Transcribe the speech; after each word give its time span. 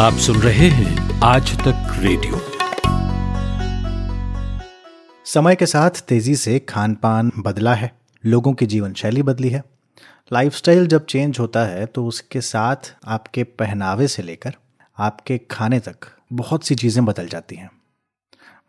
आप 0.00 0.12
सुन 0.14 0.36
रहे 0.36 0.68
हैं 0.68 1.20
आज 1.20 1.50
तक 1.58 1.88
रेडियो। 1.98 2.38
समय 5.26 5.54
के 5.54 5.66
साथ 5.66 5.90
तेज़ी 6.08 6.36
से 6.36 6.58
खान 6.58 6.94
पान 6.94 7.32
बदला 7.38 7.74
है, 7.74 7.92
लोगों 8.24 8.52
की 8.52 8.66
जीवन 8.66 8.92
शैली 8.92 9.22
बदली 9.22 9.48
है। 9.48 9.62
लाइफस्टाइल 10.32 10.86
जब 10.86 11.04
चेंज 11.06 11.38
होता 11.38 11.64
है 11.64 11.84
तो 11.86 12.06
उसके 12.06 12.40
साथ 12.40 12.94
आपके 13.06 13.44
पहनावे 13.44 14.08
से 14.08 14.22
लेकर 14.22 14.54
आपके 14.98 15.38
खाने 15.50 15.80
तक 15.80 16.10
बहुत 16.32 16.64
सी 16.64 16.74
चीज़ें 16.74 17.04
बदल 17.04 17.28
जाती 17.28 17.56
हैं। 17.56 17.70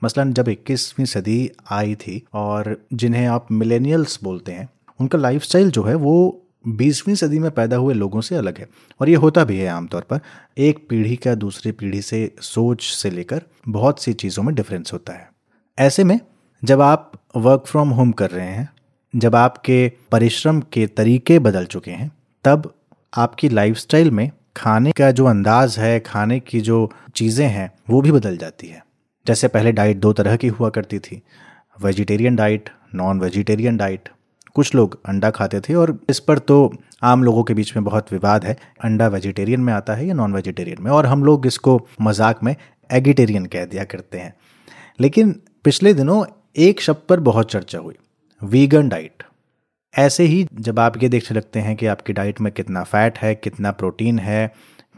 मसलन 0.04 0.34
जब 0.34 0.50
21वीं 0.50 1.05
सदी 1.05 1.52
आई 1.71 1.95
थी 1.95 2.23
और 2.34 2.75
जिन्हें 2.93 3.25
आप 3.27 3.52
मिलेनियल्स 3.52 4.20
बोलते 4.23 4.52
हैं, 4.52 4.70
उनका 5.00 5.18
लाइफस्टाइल 5.18 5.71
जो 5.71 5.84
है 5.84 5.95
वो 5.95 6.48
बीसवीं 6.66 7.16
सदी 7.16 7.39
में 7.39 7.50
पैदा 7.52 7.75
हुए 7.75 7.93
लोगों 7.93 8.21
से 8.21 8.36
अलग 8.36 8.57
है 8.57 8.68
और 9.02 9.10
ये 9.10 9.16
होता 9.16 9.43
भी 9.43 9.57
है 9.57 9.68
आमतौर 9.68 10.02
पर। 10.02 10.20
एक 10.57 10.86
पीढ़ी 10.89 11.15
का 11.15 11.36
दूसरी 11.36 11.71
पीढ़ी 11.71 12.01
से 12.01 12.34
सोच 12.42 12.84
से 12.84 13.10
लेकर 13.10 13.42
बहुत 13.68 14.04
सी 14.04 14.14
चीज़ों 14.14 14.43
में 14.43 14.54
डिफरेंस 14.56 14.93
होता 14.93 15.14
है। 15.14 15.29
ऐसे 15.78 16.04
में 16.04 16.20
जब 16.64 16.82
आप 16.82 17.11
वर्क 17.36 17.64
फ्रॉम 17.68 17.89
होम 17.89 18.11
कर 18.11 18.29
रहे 18.29 18.47
हैं, 18.47 18.70
जब 19.15 19.36
आपके 19.36 19.92
परिश्रम 20.11 20.61
के 20.61 20.87
तरीके 20.87 21.39
बदल 21.39 21.65
चुके 21.65 21.92
हैं, 21.92 22.11
तब 22.46 22.73
आपकी 23.14 23.50
लाइफस्टाइल 23.50 24.12
में 24.12 24.29
खाने 24.57 24.92
का 24.92 25.12
जो 25.12 25.25
अंदाज 25.25 25.78
है, 25.79 26.00
खाने 26.00 26.39
की 26.39 26.62
जो 26.62 26.92
चीज़ें 27.15 27.48
हैं, 27.48 27.71
वो 27.89 28.01
भी 28.01 28.12
बदल 28.12 28.37
जाती 28.37 28.68
है। 28.68 28.84
जैसे 29.28 29.48
पहले 29.48 29.71
डाइट 29.71 29.98
दो 29.98 30.14
तरह 30.14 30.36
की 30.36 30.48
हुआ 30.48 30.70
करती 30.70 31.00
थी 31.00 31.21
vegetarian 31.82 32.36
diet 32.36 32.70
non 32.95 33.20
vegetarian 33.20 33.78
diet 33.78 34.09
कुछ 34.55 34.73
लोग 34.75 35.00
अंडा 35.05 35.30
खाते 35.30 35.59
थे 35.59 35.73
और 35.73 35.97
इस 36.09 36.19
पर 36.19 36.39
तो 36.39 36.73
आम 37.03 37.23
लोगों 37.23 37.44
के 37.44 37.53
बीच 37.53 37.75
में 37.75 37.83
बहुत 37.86 38.11
विवाद 38.14 38.45
है। 38.45 38.58
अंडा 38.83 39.08
वेजिटेरियन 39.08 39.61
में 39.61 39.73
आता 39.73 39.94
है 39.94 40.08
या 40.08 40.14
नॉन 40.14 40.33
वेजिटेरियन 40.33 40.83
में? 40.83 40.92
और 40.92 41.05
हम 41.05 41.23
लोग 41.23 41.47
इसको 41.47 41.80
मज़ाक 42.02 42.44
में 42.44 42.56
एगिटेरियन 42.89 43.45
कह 43.45 43.66
दिया 43.66 43.84
करते 43.86 44.17
हैं। 44.17 44.34
लेकिन 45.00 45.36
पिछले 45.66 45.94
दिनों 45.94 46.23
एक 46.58 46.81
शब्द 46.81 47.02
पर 47.09 47.20
बहुत 47.22 47.52
चर्चा 47.52 47.80
हुई। 47.80 47.95
वीगन 48.42 48.89
डाइट 48.89 49.23
ऐसे 49.94 50.23
ही 50.23 50.45
जब 50.56 50.80
आप 50.80 51.02
ये 51.04 51.09
देखने 51.09 51.36
लगते 51.38 51.59
हैं 51.59 51.76
कि 51.76 51.86
आपकी 51.86 52.14
डाइट 52.14 52.39
में 52.42 52.52
कितना 52.54 52.83
फैट 52.83 53.17
है, 53.17 53.33
कितना 53.36 53.72
प्रोटीन 53.72 54.20
है, 54.20 54.52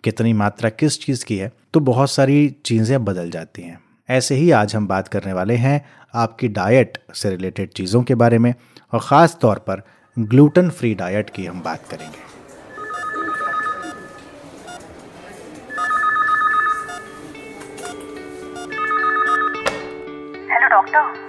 कितनी 0.04 0.34
मात्रा 0.34 0.70
किस 0.70 1.00
चीज़ 1.02 1.26
की 1.26 1.38
है 1.38 1.52
तो 1.74 1.80
बहुत 1.82 2.12
सारी 2.12 2.56
चीज़ें 2.66 3.04
बदल 3.06 3.30
जाती 3.30 3.62
हैं। 3.62 3.80
ऐसे 4.10 4.36
ही 4.36 4.50
आज 4.52 4.76
हम 4.76 4.88
बात 4.88 5.08
करने 5.08 5.34
वाले 5.34 5.56
हैं 5.56 5.84
आपकी 6.16 6.48
डाइट 6.50 6.98
से 7.14 7.30
रिलेटेड 7.30 7.70
चीज़ों 7.70 8.02
के 8.04 8.16
बारे 8.16 8.38
में। 8.38 8.54
और 8.94 9.00
ख़ास 9.00 9.38
तौर 9.42 9.60
पर 9.60 9.82
ग्लूटन 10.18 10.70
फ्री 10.70 10.94
डाइट 10.96 11.30
की 11.30 11.46
हम 11.46 11.62
बात 11.62 11.88
करेंगे। 11.92 12.32
हेलो 20.54 20.70
डॉक्टर 20.70 21.22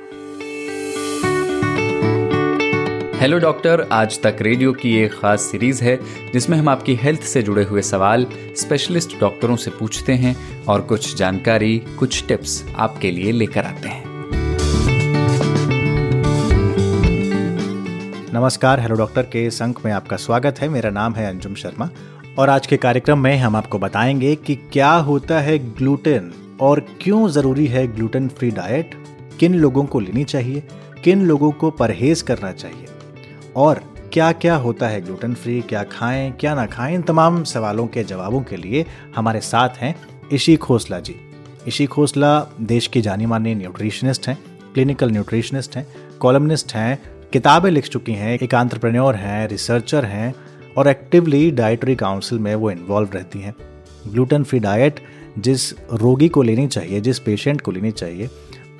हेलो 3.21 3.39
डॉक्टर 3.39 3.87
आज 3.93 4.21
तक 4.23 4.37
रेडियो 4.41 4.73
की 4.73 4.97
एक 4.97 5.13
खास 5.21 5.43
सीरीज़ 5.43 5.83
है 5.85 5.99
जिसमें 6.33 6.57
हम 6.59 6.69
आपकी 6.69 6.95
हेल्थ 6.95 7.23
से 7.23 7.43
जुड़े 7.43 7.65
हुए 7.65 7.83
सवाल 7.83 8.27
स्पेशलिस्ट 8.57 9.19
डॉक्टरों 9.21 9.57
से 9.57 9.71
पूछते 9.71 10.13
हैं 10.15 10.37
और 10.65 10.83
कुछ 10.83 11.15
जानकारी 11.17 11.79
कुछ 11.99 12.27
टिप्स 12.29 12.65
आपके 12.77 13.11
लिए 13.11 13.33
लेकर 13.33 13.65
आते 13.65 13.89
हैं। 13.89 14.14
नमस्कार, 18.35 18.81
हेलो 18.81 18.95
डॉक्टर 18.95 19.23
के 19.23 19.47
अंक 19.63 19.79
में 19.85 19.91
आपका 19.93 20.17
स्वागत 20.17 20.59
है। 20.61 20.69
मेरा 20.69 20.91
नाम 20.91 21.15
है 21.15 21.27
अंजुम 21.27 21.55
शर्मा 21.55 21.89
और 22.39 22.51
आज 22.51 22.67
के 22.67 22.77
कार्यक्रम 22.77 23.19
में 23.19 23.37
हम 23.39 23.57
आपको 23.57 23.79
बताएँगे 23.79 24.35
कि 24.37 24.55
क्या 24.73 24.91
होता 25.09 25.39
है 25.41 25.59
ग्लूटेन 25.75 26.33
और 26.61 26.81
क्यों 27.01 27.29
ज़रूरी 27.29 27.67
है 27.67 27.87
ग्लूटेन 27.87 28.29
फ्री 28.29 28.51
डाइट, 28.51 28.95
किन 29.41 29.55
लोगों 29.55 29.85
को 29.85 30.01
लेनी 30.01 30.25
चाहिए, 30.25 30.63
किन 31.05 31.23
लोगों 31.23 31.53
को 31.53 31.71
परहेज 31.71 32.23
करना 32.23 32.53
चाहिए 32.53 32.87
और 33.57 33.83
क्या 34.13 34.33
क्या 34.33 34.57
होता 34.57 34.89
है 34.89 35.01
ग्लूटेन 35.01 35.35
फ्री 35.35 35.61
क्या 35.61 35.83
खाएँ, 35.93 36.31
क्या 36.33 36.55
ना 36.55 36.67
खाएँ, 36.67 36.95
इन 36.95 37.03
तमाम 37.03 37.43
सवालों 37.45 37.87
के 37.87 38.05
जवाबों 38.05 38.43
के 38.43 38.57
लिए 38.57 38.85
हमारे 39.17 39.41
साथ 39.43 39.79
हैं 39.79 39.95
ईशी 40.33 40.57
खोसला 40.57 41.01
जी। 41.01 41.17
ईशी 41.69 41.87
खोसला 41.87 42.39
देश 42.61 42.87
की 42.87 43.01
जानी 43.01 43.27
मानी 43.27 43.55
न्यूट्रिशनिस्ट 43.55 44.29
हैं, 44.29 44.39
क्लिनिकल 44.75 45.11
न्यूट्रिशनिस्ट 45.11 45.77
हैं, 45.77 45.87
कॉलमनिस्ट 46.21 46.75
हैं 46.75 47.14
किताबें 47.33 47.71
लिख 47.71 47.89
चुकी 47.89 48.13
हैं, 48.13 48.39
एक 48.39 48.55
आंट्रप्रन्योर 48.55 49.15
हैं 49.15 49.47
रिसर्चर 49.49 50.05
हैं 50.05 50.35
और 50.79 50.89
एक्टिवली 50.89 51.51
डाइटरी 51.51 51.95
काउंसिल 51.97 52.39
में 52.39 52.55
वो 52.55 52.71
इन्वॉल्व 52.71 53.11
रहती 53.15 53.41
हैं। 53.41 53.55
ग्लूटेन 54.09 54.45
फ्री 54.45 54.59
डाइट 54.61 55.01
जिस 55.39 55.73
रोगी 55.93 56.29
को 56.29 56.43
लेनी 56.43 56.67
चाहिए, 56.67 57.01
जिस 57.01 57.19
पेशेंट 57.19 57.61
को 57.61 57.71
लेनी 57.71 57.91
चाहिए 57.91 58.29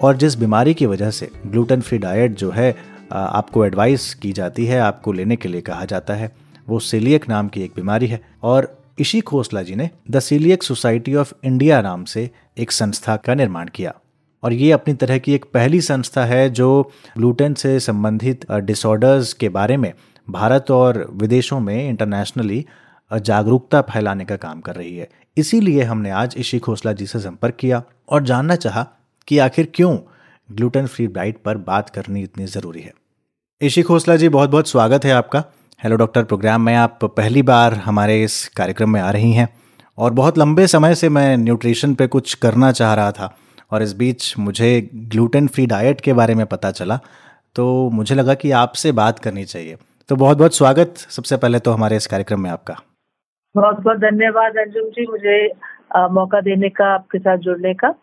और 0.03 0.17
जिस 0.17 0.35
बीमारी 0.35 0.75
की 0.75 0.87
वजह 0.87 1.11
से 1.11 1.31
ग्लूटेन 1.47 1.81
फ्री 1.81 1.99
डाइट 1.99 2.37
जो 2.37 2.51
है 2.51 2.75
आपको 3.13 3.65
एडवाइस 3.65 4.15
की 4.15 4.33
जाती 4.33 4.67
है, 4.67 4.81
आपको 4.81 5.13
लेने 5.13 5.37
के 5.37 5.49
लिए 5.49 5.61
कहा 5.61 5.85
जाता 5.85 6.15
है। 6.15 6.31
वो 6.69 6.79
सीलियक 6.79 7.29
नाम 7.29 7.49
की 7.49 7.63
एक 7.63 7.73
बीमारी 7.77 8.07
है 8.07 8.21
और 8.43 8.77
इशी 8.99 9.21
खोसला 9.21 9.63
जी 9.63 9.75
ने 9.75 9.91
the 10.11 10.21
Celiac 10.21 10.63
Society 10.63 11.15
of 11.15 11.33
India 11.45 11.81
नाम 11.83 12.05
से 12.05 12.31
एक 12.59 12.73
संस्था 12.73 13.17
का 13.17 13.35
निर्माण 13.35 13.69
किया। 13.69 13.95
और 14.45 14.53
ये 14.53 14.71
अपनी 14.73 14.95
तरह 14.95 15.19
की 15.19 15.35
एक 15.35 15.45
पहली 15.45 15.81
संस्था 15.81 16.25
है 16.25 16.49
जो 16.51 16.69
ग्लूटेन 17.17 17.55
से 17.55 17.79
संबंधित 17.81 18.51
डिसऑर्डर्स 18.53 19.33
के 19.33 19.49
बारे 19.49 19.77
में 19.77 19.93
भारत 20.29 20.71
और 20.71 21.07
विदेशों 21.13 21.61
में 21.61 21.89
इंटरनेशनली 21.89 22.65
जागरूकता 23.11 23.81
फैलाने 23.83 24.25
का 24.25 24.37
काम 24.37 24.61
कर 24.61 24.75
रही 24.75 24.97
है। 24.97 25.09
इसीलिए 25.37 25.83
हमने 25.83 26.11
आज 26.11 26.35
ईशी 26.39 26.59
खोसला 26.59 26.93
जी 26.93 27.07
से 27.07 27.19
संपर्क 27.21 27.55
किया 27.55 27.83
और 28.09 28.25
जानना 28.25 28.57
चाहा 28.57 28.87
कि 29.29 29.39
आखिर 29.39 29.71
क्यों 29.75 29.97
ग्लूटेन 30.49 30.87
फ्री 30.87 31.07
डाइट 31.07 31.39
पर 31.45 31.57
बात 31.59 31.91
करनी 31.91 32.23
इतनी 32.23 32.47
ज़रूरी 32.47 32.81
है। 32.81 32.93
ईशी 33.61 33.83
खोसला 33.83 34.17
जी 34.17 34.29
बहुत 34.29 34.51
बहुत 34.51 34.69
स्वागत 34.69 35.05
है 35.05 35.13
आपका। 35.13 35.45
हेलो 35.81 35.97
डॉक्टर 35.97 36.25
प्रोग्राम 36.25 36.63
में 36.63 36.75
आप 36.75 37.05
पहली 37.05 37.43
बार 37.43 37.75
हमारे 37.75 38.23
इस 38.25 38.47
कार्यक्रम 38.49 38.91
में 38.91 39.01
आ 39.01 39.11
रही 39.11 39.33
हैं 39.33 39.49
और 39.99 40.13
बहुत 40.13 40.39
लंबे 40.39 40.67
समय 40.67 40.95
से 40.95 41.09
मैं 41.09 41.37
न्यूट्रिशन 41.37 41.95
पे 41.95 42.07
कुछ 42.07 42.35
करना 42.35 42.73
चाह 42.73 42.95
रहा 42.95 43.13
था। 43.13 43.35
और 43.75 43.83
इस 43.83 43.93
बीच 43.97 44.35
मुझे 44.39 44.69
ग्लूटेन 45.13 45.47
फ्री 45.49 45.67
डाइट 45.67 46.01
के 46.01 46.13
बारे 46.13 46.35
में 46.35 46.45
पता 46.47 46.71
चला 46.73 46.99
तो 47.57 47.65
मुझे 47.91 48.15
लगा 48.15 48.35
कि 48.35 48.51
आपसे 48.59 48.93
बात 48.93 49.19
करनी 49.19 49.45
चाहिए। 49.45 49.77
तो 50.09 50.17
बहुत 50.17 50.39
बहुत 50.39 50.57
स्वागत 50.57 50.97
सबसे 51.11 51.37
पहले 51.37 51.59
तो 51.59 51.71
हमारे 51.71 51.97
इस 51.97 52.07
कार्यक्रम 52.07 52.41
में 52.41 52.51
आपका। 52.51 52.77
बहुत 53.55 53.81
बहुत 53.81 53.99
धन्यवाद 53.99 54.57
अंजुम 54.59 54.89
जी 54.91 55.07
मुझे 55.11 55.37
आ, 55.97 56.09
मौका 56.09 56.41
देने 56.41 56.69
का 56.69 56.87
आपके 56.95 57.19
साथ 57.19 57.39
जुड़ने 57.39 57.75
का। 57.75 57.95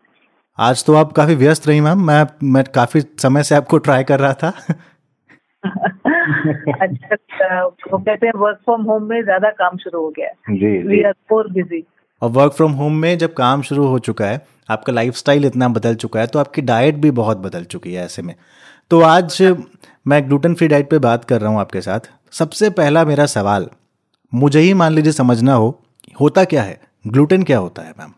आज 0.57 0.83
तो 0.85 0.95
आप 0.95 1.11
काफ़ी 1.11 1.35
व्यस्त 1.35 1.67
रही 1.67 1.81
मैम 1.81 2.05
मैं 2.07 2.23
मैं 2.53 2.63
काफ़ी 2.75 3.01
समय 3.21 3.43
से 3.43 3.55
आपको 3.55 3.77
ट्राई 3.79 4.03
कर 4.03 4.19
रहा 4.19 4.33
था। 4.33 4.53
अच्छा 6.81 7.63
वो 7.63 7.97
कहते 7.97 8.27
हैं 8.27 8.33
वर्क 8.39 8.59
फ्रॉम 8.65 8.81
होम 8.83 9.03
में 9.03 9.21
ज़्यादा 9.23 9.49
काम 9.57 9.77
शुरू 9.77 10.01
हो 10.01 10.09
गया 10.09 10.29
जी 10.55 10.77
वी 10.87 11.01
आर 11.03 11.13
मोर 11.31 11.51
बिज़ी 11.51 11.81
और 12.21 12.29
वर्क 12.31 12.53
फ्रॉम 12.53 12.71
होम 12.73 12.95
में 12.95 13.17
जब 13.17 13.33
काम 13.33 13.61
शुरू 13.61 13.85
हो 13.87 13.99
चुका 13.99 14.25
है, 14.25 14.41
आपका 14.69 14.93
लाइफस्टाइल 14.93 15.45
इतना 15.45 15.67
बदल 15.69 15.95
चुका 15.95 16.19
है 16.19 16.27
तो 16.27 16.39
आपकी 16.39 16.61
डाइट 16.63 16.95
भी 16.95 17.11
बहुत 17.13 17.37
बदल 17.39 17.63
चुकी 17.65 17.93
है 17.93 18.05
ऐसे 18.05 18.21
में। 18.21 18.35
तो 18.91 19.01
आज 19.01 19.41
मैं 20.05 20.23
ग्लूटेन 20.27 20.55
फ्री 20.55 20.67
डाइट 20.67 20.89
पे 20.89 20.99
बात 20.99 21.25
कर 21.25 21.41
रहा 21.41 21.51
हूँ 21.51 21.59
आपके 21.59 21.81
साथ। 21.81 22.09
सबसे 22.33 22.69
पहला 22.71 23.03
मेरा 23.05 23.25
सवाल, 23.27 23.69
मुझे 24.33 24.59
ही 24.59 24.73
मान 24.75 24.93
लीजिए 24.93 25.11
समझना 25.13 25.53
हो, 25.53 25.79
होता 26.21 26.43
क्या 26.45 26.63
है? 26.63 26.79
ग्लूटेन 27.05 27.43
क्या 27.43 27.57
होता 27.57 27.81
है 27.81 27.93
मैम 27.99 28.13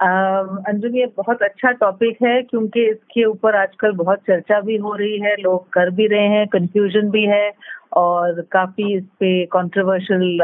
अंजुम 0.00 0.94
ये 0.96 1.06
बहुत 1.16 1.42
अच्छा 1.42 1.70
टॉपिक 1.72 2.16
है, 2.22 2.40
क्योंकि 2.42 2.84
इसके 2.90 3.24
ऊपर 3.24 3.56
आजकल 3.56 3.92
बहुत 3.94 4.18
चर्चा 4.20 4.60
भी 4.60 4.76
हो 4.76 4.94
रही 4.94 5.18
है, 5.20 5.34
लोग 5.36 5.68
कर 5.68 5.90
भी 5.90 6.06
रहे 6.08 6.28
हैं 6.28 6.46
कंफ्यूजन 6.48 7.10
भी 7.10 7.24
है 7.24 7.50
और 7.92 8.40
काफ़ी 8.52 8.94
इस 8.96 9.04
पे 9.20 9.44
कंट्रोवर्शियल 9.52 10.38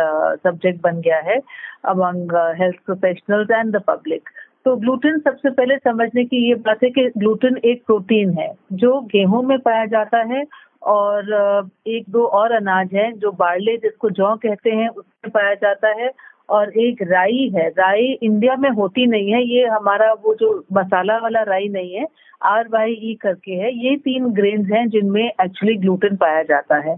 सब्जेक्ट 0.45 0.81
बन 0.83 1.01
गया 1.01 1.19
है 1.27 1.39
among 1.85 2.33
health 2.61 2.77
professionals 2.87 3.51
and 3.51 3.77
the 3.77 3.83
public 3.89 4.29
तो 4.65 4.75
ग्लूटेन 4.77 5.19
सबसे 5.19 5.51
पहले 5.51 5.77
समझने 5.79 6.25
की 6.25 6.37
ये 6.49 6.55
बात 6.61 6.83
है 6.85 6.89
कि 6.91 7.09
ग्लूटेन 7.19 7.57
एक 7.65 7.85
प्रोटीन 7.87 8.31
है, 8.39 8.53
जो 8.73 9.01
गेहूँ 9.13 9.43
में 9.43 9.59
पाया 9.59 9.85
जाता 9.87 10.23
है 10.33 10.45
और 10.85 11.69
एक 11.89 12.05
दो 12.11 12.25
और 12.39 12.53
अनाज 12.53 12.95
है 12.95 13.11
जो 13.13 13.31
बार्ले 13.33 13.77
जिसको 13.77 14.11
जौ 14.11 14.35
कहते 14.37 14.71
हैं, 14.71 14.89
उसमें 14.89 15.31
पाया 15.31 15.55
जाता 15.55 15.89
है 16.01 16.11
और 16.49 16.73
एक 16.79 17.03
राई 17.03 17.51
है। 17.55 17.69
राई 17.69 18.13
इंडिया 18.23 18.57
में 18.57 18.69
होती 18.71 19.07
नहीं 19.07 19.33
है, 19.33 19.43
ये 19.45 19.67
हमारा 19.67 20.13
वो 20.25 20.35
जो 20.35 20.65
मसाला 20.73 21.19
वाला 21.19 21.43
राई 21.43 21.69
नहीं 21.69 21.95
है, 21.95 22.07
आर 22.45 22.69
वाई 22.69 22.93
ई 23.03 23.15
करके 23.23 23.53
है, 23.53 23.73
ये 23.85 23.97
तीन 23.97 24.29
ग्रेन्स 24.35 24.71
हैं 24.73 24.89
जिनमें 24.91 25.25
एक्चुअली 25.25 25.75
ग्लूटेन 25.77 26.17
पाया 26.17 26.43
जाता 26.43 26.79
है। 26.81 26.97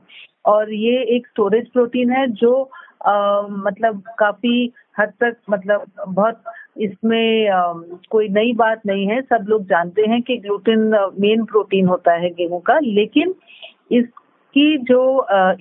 और 0.49 0.73
ये 0.73 1.03
एक 1.17 1.27
स्टोरेज 1.27 1.69
प्रोटीन 1.73 2.11
है 2.11 2.27
जो 2.43 2.53
आ, 3.06 3.41
मतलब 3.49 4.03
काफ़ी 4.19 4.73
हद 5.00 5.12
तक 5.23 5.37
मतलब 5.50 5.85
बहुत 6.09 6.43
इसमें 6.81 7.49
आ, 7.49 7.73
कोई 8.11 8.29
नई 8.29 8.53
बात 8.56 8.81
नहीं 8.87 9.06
है। 9.06 9.21
सब 9.23 9.47
लोग 9.49 9.65
जानते 9.67 10.03
हैं 10.03 10.21
कि 10.23 10.37
ग्लूटिन 10.37 10.81
मेन 11.21 11.45
प्रोटीन 11.45 11.87
होता 11.87 12.12
है 12.15 12.31
गेहूँ 12.31 12.61
का 12.61 12.79
लेकिन 12.79 13.35
इसकी 13.93 14.77
जो 14.85 15.03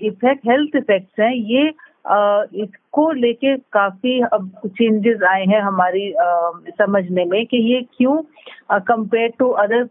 इफ़ेक्ट 0.07 0.47
हेल्थ 0.47 0.75
इफेक्ट्स 0.75 1.19
हैं 1.19 1.33
ये 1.33 1.71
इसको 2.07 3.11
लेके 3.11 3.55
काफ़ी 3.73 4.19
अब 4.33 4.49
चेंजेस 4.67 5.23
आए 5.29 5.43
हैं 5.45 5.59
हमारी 5.61 6.13
समझने 6.71 7.25
में 7.25 7.45
कि 7.45 7.57
ये 7.73 7.81
क्यों 7.97 8.15
कंपेयर 8.81 9.31
टू 9.39 9.49
अदर 9.63 9.83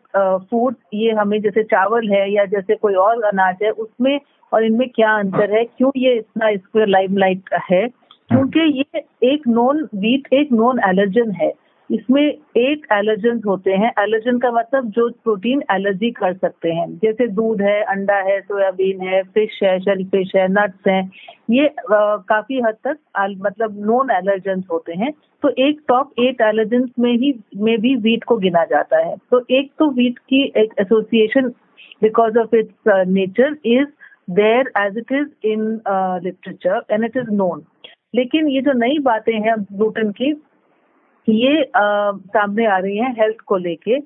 फ़ूड 0.51 0.75
ये 0.95 1.11
हमें 1.13 1.41
जैसे 1.43 1.63
चावल 1.65 2.09
है 2.13 2.31
या 2.33 2.45
जैसे 2.55 2.75
कोई 2.77 2.95
और 3.05 3.23
अनाज 3.25 3.57
है 3.63 3.71
उसमें 3.71 4.19
और 4.53 4.65
इनमें 4.65 4.89
क्या 4.89 5.13
अंतर 5.19 5.53
है 5.57 5.65
क्यों 5.65 5.91
ये 5.97 6.15
इतना 6.17 6.49
इस 6.49 6.61
पर 6.75 6.87
लाइमलाइट 6.89 7.55
है। 7.71 7.87
क्योंकि 8.31 8.61
ये 8.79 9.03
एक 9.33 9.43
नॉन 9.49 9.83
वीट 9.95 10.33
एक 10.35 10.53
नॉन 10.53 10.81
एलर्जन 10.89 11.31
है। 11.41 11.53
इसमें 11.91 12.23
एट 12.23 12.87
एलर्जन 12.93 13.41
होते 13.47 13.73
हैं। 13.73 13.91
एलर्जन 13.99 14.39
का 14.39 14.51
मतलब 14.53 14.89
जो 14.91 15.09
प्रोटीन 15.25 15.63
एलर्जी 15.73 16.11
कर 16.11 16.33
सकते 16.35 16.73
हैं। 16.73 16.87
जैसे 17.03 17.27
दूध 17.35 17.63
है 17.63 17.81
अंडा 17.85 18.17
है 18.29 18.41
सोयाबीन 18.41 19.01
है 19.09 19.23
फ़िश 19.25 19.59
है 19.63 19.79
शेल 19.81 20.05
फ़िश 20.11 20.33
है 20.37 20.47
नट्स 20.53 20.89
हैं। 20.89 21.03
ये 21.51 21.67
आ, 21.67 22.17
काफ़ी 22.29 22.61
हद 22.61 22.77
तक 22.87 22.97
मतलब 23.41 23.77
नॉन 23.87 24.11
एलर्जन 24.11 24.63
होते 24.73 24.93
हैं। 24.95 25.13
तो 25.43 25.49
एक 25.59 25.81
टॉप 25.89 26.13
एट 26.21 26.41
एलर्जेंस 26.41 26.89
में 26.99 27.13
ही 27.13 27.33
में 27.57 27.79
भी 27.81 27.95
वीट 27.99 28.25
को 28.25 28.37
गिना 28.39 28.65
जाता 28.71 29.05
है। 29.07 29.15
तो 29.31 29.45
एक 29.51 29.71
तो 29.79 29.91
वीट 29.93 30.19
की 30.19 30.43
एक 30.57 30.75
association 30.81 31.49
because 32.03 32.39
of 32.39 32.57
its 32.57 33.07
nature 33.09 33.57
is 33.67 33.87
there 34.31 34.71
as 34.79 34.99
it 34.99 35.13
is 35.13 35.49
in 35.49 35.63
literature 36.25 36.83
and 36.91 37.05
it 37.05 37.17
is 37.17 37.31
known 37.33 37.63
लेकिन 38.15 38.49
ये 38.49 38.61
जो 38.61 38.73
नई 38.73 38.99
बातें 39.03 39.33
हैं 39.35 39.55
ग्लूटन 39.63 40.11
की 40.11 40.33
ये 41.29 41.63
आ, 41.63 42.13
सामने 42.13 42.67
आ 42.67 42.79
रही 42.79 42.97
हैं 42.99 43.13
हेल्थ 43.19 43.41
को 43.47 43.57
लेके। 43.57 44.01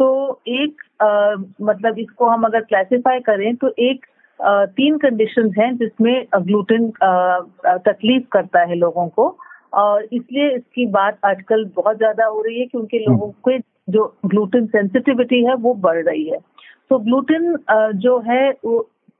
तो 0.00 0.40
एक 0.48 0.82
आ, 1.02 1.34
मतलब 1.66 1.98
इसको 1.98 2.26
हम 2.26 2.44
अगर 2.44 2.60
क्लासिफाई 2.64 3.20
करें 3.20 3.54
तो 3.56 3.72
एक 3.78 4.06
आ, 4.40 4.64
तीन 4.66 4.96
कंडीशंस 4.98 5.54
हैं 5.58 5.76
जिसमें 5.76 6.26
ग्लूटेन 6.36 6.90
तकलीफ़ 7.00 8.24
करता 8.32 8.60
है 8.60 8.74
लोगों 8.74 9.08
को। 9.08 9.36
और 9.72 10.02
इसलिए 10.04 10.48
इसकी 10.56 10.86
बात 10.90 11.18
आजकल 11.24 11.64
बहुत 11.76 11.96
ज़्यादा 11.96 12.26
हो 12.26 12.42
रही 12.42 12.60
है 12.60 12.66
क्योंकि 12.66 12.96
हम्म। 12.98 13.12
लोगों 13.12 13.30
के 13.48 13.58
जो 13.92 14.04
ग्लूटेन 14.26 14.66
सेंसिटिविटी 14.66 15.42
है 15.44 15.54
वो 15.56 15.74
बढ़ 15.80 16.02
रही 16.04 16.28
है। 16.28 16.38
तो 16.90 16.98
ग्लूटेन 16.98 17.56
जो 17.96 18.18
है 18.26 18.50
वो 18.64 18.78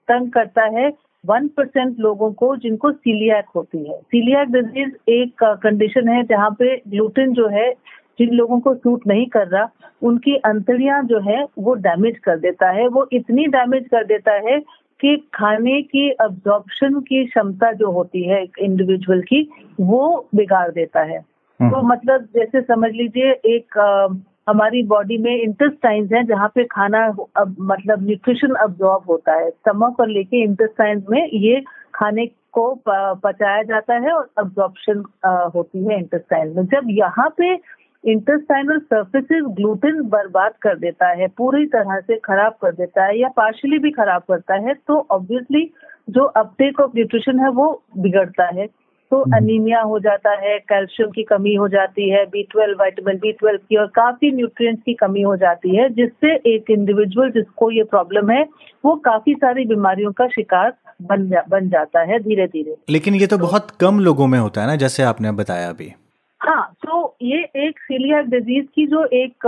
तंग 0.09 0.31
करता 0.33 0.65
है 0.79 0.91
वन 1.27 1.49
परसेंट 1.49 1.99
लोगों 1.99 2.33
को 2.33 2.57
जिनको 2.57 2.91
सीलियाक 2.93 3.45
होती 3.57 3.79
है। 3.79 3.99
सीलियाक 4.01 4.49
डिज़ीज़ 4.49 5.11
एक 5.11 5.45
कंडीशन 5.63 6.09
है 6.09 6.23
जहाँ 6.23 6.51
पे 6.51 6.77
ग्लूटेन 6.89 7.33
जो 7.33 7.49
है 7.49 7.71
जिन 8.19 8.31
लोगों 8.31 8.61
को 8.61 8.75
सूट 8.75 9.07
नहीं 9.07 9.27
कर 9.27 9.47
रहा 9.49 9.69
उनकी 10.03 10.37
अंतड़ियाँ 10.37 11.03
जो 11.03 11.21
है 11.21 11.45
वो 11.59 11.75
डैमेज 11.75 12.19
कर 12.19 12.39
देता 12.39 12.71
है। 12.71 12.87
वो 12.89 13.07
इतनी 13.13 13.47
डैमेज 13.47 13.89
कर 13.89 14.05
देता 14.05 14.33
है 14.51 14.59
कि 15.01 15.17
खाने 15.35 15.81
की 15.83 16.11
अब्जॉर्प्शन 16.11 17.01
की 17.01 17.25
क्षमता 17.27 17.73
जो 17.73 17.91
होती 17.91 18.23
है 18.23 18.43
एक 18.43 18.59
इंडिविजुअल 18.59 19.21
की 19.23 19.51
वो 19.81 20.29
बिगाड़ 20.35 20.71
देता 20.71 21.03
है। 21.03 21.19
हम्म। 21.61 21.71
तो 21.71 21.83
मतलब 21.83 22.29
जैसे 22.35 22.61
समझ 22.61 22.91
लीजिए 22.93 23.33
एक 23.47 23.79
हमारी 24.47 24.83
बॉडी 24.87 25.17
में 25.19 25.35
इंटेस्टाइन्स 25.35 26.13
हैं 26.13 26.25
जहाँ 26.27 26.49
पे 26.55 26.65
खाना 26.73 27.07
अब 27.37 27.57
मतलब 27.71 28.03
न्यूट्रिशन 28.07 28.55
अब्जॉर्ब 28.63 29.11
होता 29.11 29.33
है। 29.35 29.49
स्टमक 29.51 29.97
पर 29.99 30.09
लेके 30.09 30.43
इंटेस्टाइन्स 30.43 31.05
में 31.11 31.27
ये 31.35 31.61
खाने 31.95 32.27
को 32.55 32.69
पचाया 33.25 33.63
जाता 33.63 33.95
है 34.05 34.13
और 34.13 34.29
अब्जॉर्प्शन 34.39 35.03
होती 35.55 35.85
है 35.87 35.99
इंटेस्टाइन 35.99 36.55
में। 36.57 36.65
जब 36.65 36.87
यहाँ 36.91 37.29
पे 37.39 37.53
इंटेस्टाइनल 38.05 38.79
सर्फेसिस 38.81 39.45
ग्लूटेन 39.57 40.01
बर्बाद 40.09 40.53
कर 40.63 40.79
देता 40.79 41.09
है, 41.11 41.27
पूरी 41.29 41.67
तरह 41.67 42.01
से 42.01 42.17
खराब 42.25 42.53
कर 42.63 42.73
देता 42.75 43.05
है 43.05 43.19
या 43.21 43.29
पार्शली 43.37 43.79
भी 43.79 43.91
खराब 43.91 44.23
करता 44.29 44.55
है 44.69 44.75
तो 44.75 45.07
ऑब्वियसली 45.11 45.71
जो 46.09 46.25
अपटेक 46.37 46.81
ऑफ़ 46.81 46.91
न्यूट्रिशन 46.97 47.41
है 47.41 47.49
वो 47.53 47.71
बिगड़ता 47.99 48.45
है। 48.55 48.67
तो 49.13 49.21
अनीमिया 49.35 49.79
हम्म। 49.79 49.89
हो 49.89 49.99
जाता 50.01 50.31
है 50.39 50.59
कैल्शियम 50.69 51.11
की 51.11 51.23
कमी 51.25 51.55
हो 51.55 51.69
जाती 51.69 52.09
है 52.11 52.25
B 52.27 52.43
twelve 52.53 52.79
vitamin 52.79 53.19
B 53.19 53.33
twelve 53.33 53.59
की 53.61 53.77
और 53.77 53.87
काफ़ी 53.97 54.31
न्यूट्रिएंट्स 54.33 54.83
की 54.83 54.95
कमी 54.97 55.23
हो 55.23 55.37
जाती 55.37 55.77
है 55.77 55.89
जिससे 55.95 56.35
एक 56.47 56.71
इंडिविजुअल 56.71 57.31
जिसको 57.33 57.71
ये 57.71 57.83
प्रॉब्लम 57.91 58.31
है 58.31 58.43
वो 58.85 58.95
काफ़ी 59.05 59.35
सारी 59.37 59.65
बीमारियों 59.67 60.13
का 60.13 60.27
शिकार 60.29 60.73
बन 61.03 61.29
जा, 61.29 61.45
बन 61.49 61.69
जाता 61.69 62.01
है 62.03 62.19
धीरे 62.21 62.47
धीरे 62.49 62.77
लेकिन 62.91 63.15
ये 63.15 63.27
तो 63.27 63.39
बहुत 63.39 63.71
कम 63.81 64.01
लोगों 64.01 64.27
में 64.27 64.39
होता 64.39 64.61
है 64.61 64.67
ना 64.67 64.77
जैसे 64.77 65.03
आपने 65.05 65.33
बताया 65.35 65.69
अभी 65.69 65.93
हाँ 66.41 66.63
तो 66.79 67.17
ये 67.25 67.39
एक 67.59 67.79
सीलियाक 67.81 68.27
डिज़ीज़ 68.29 68.67
की 68.75 68.87
जो 68.87 69.05
एक 69.15 69.47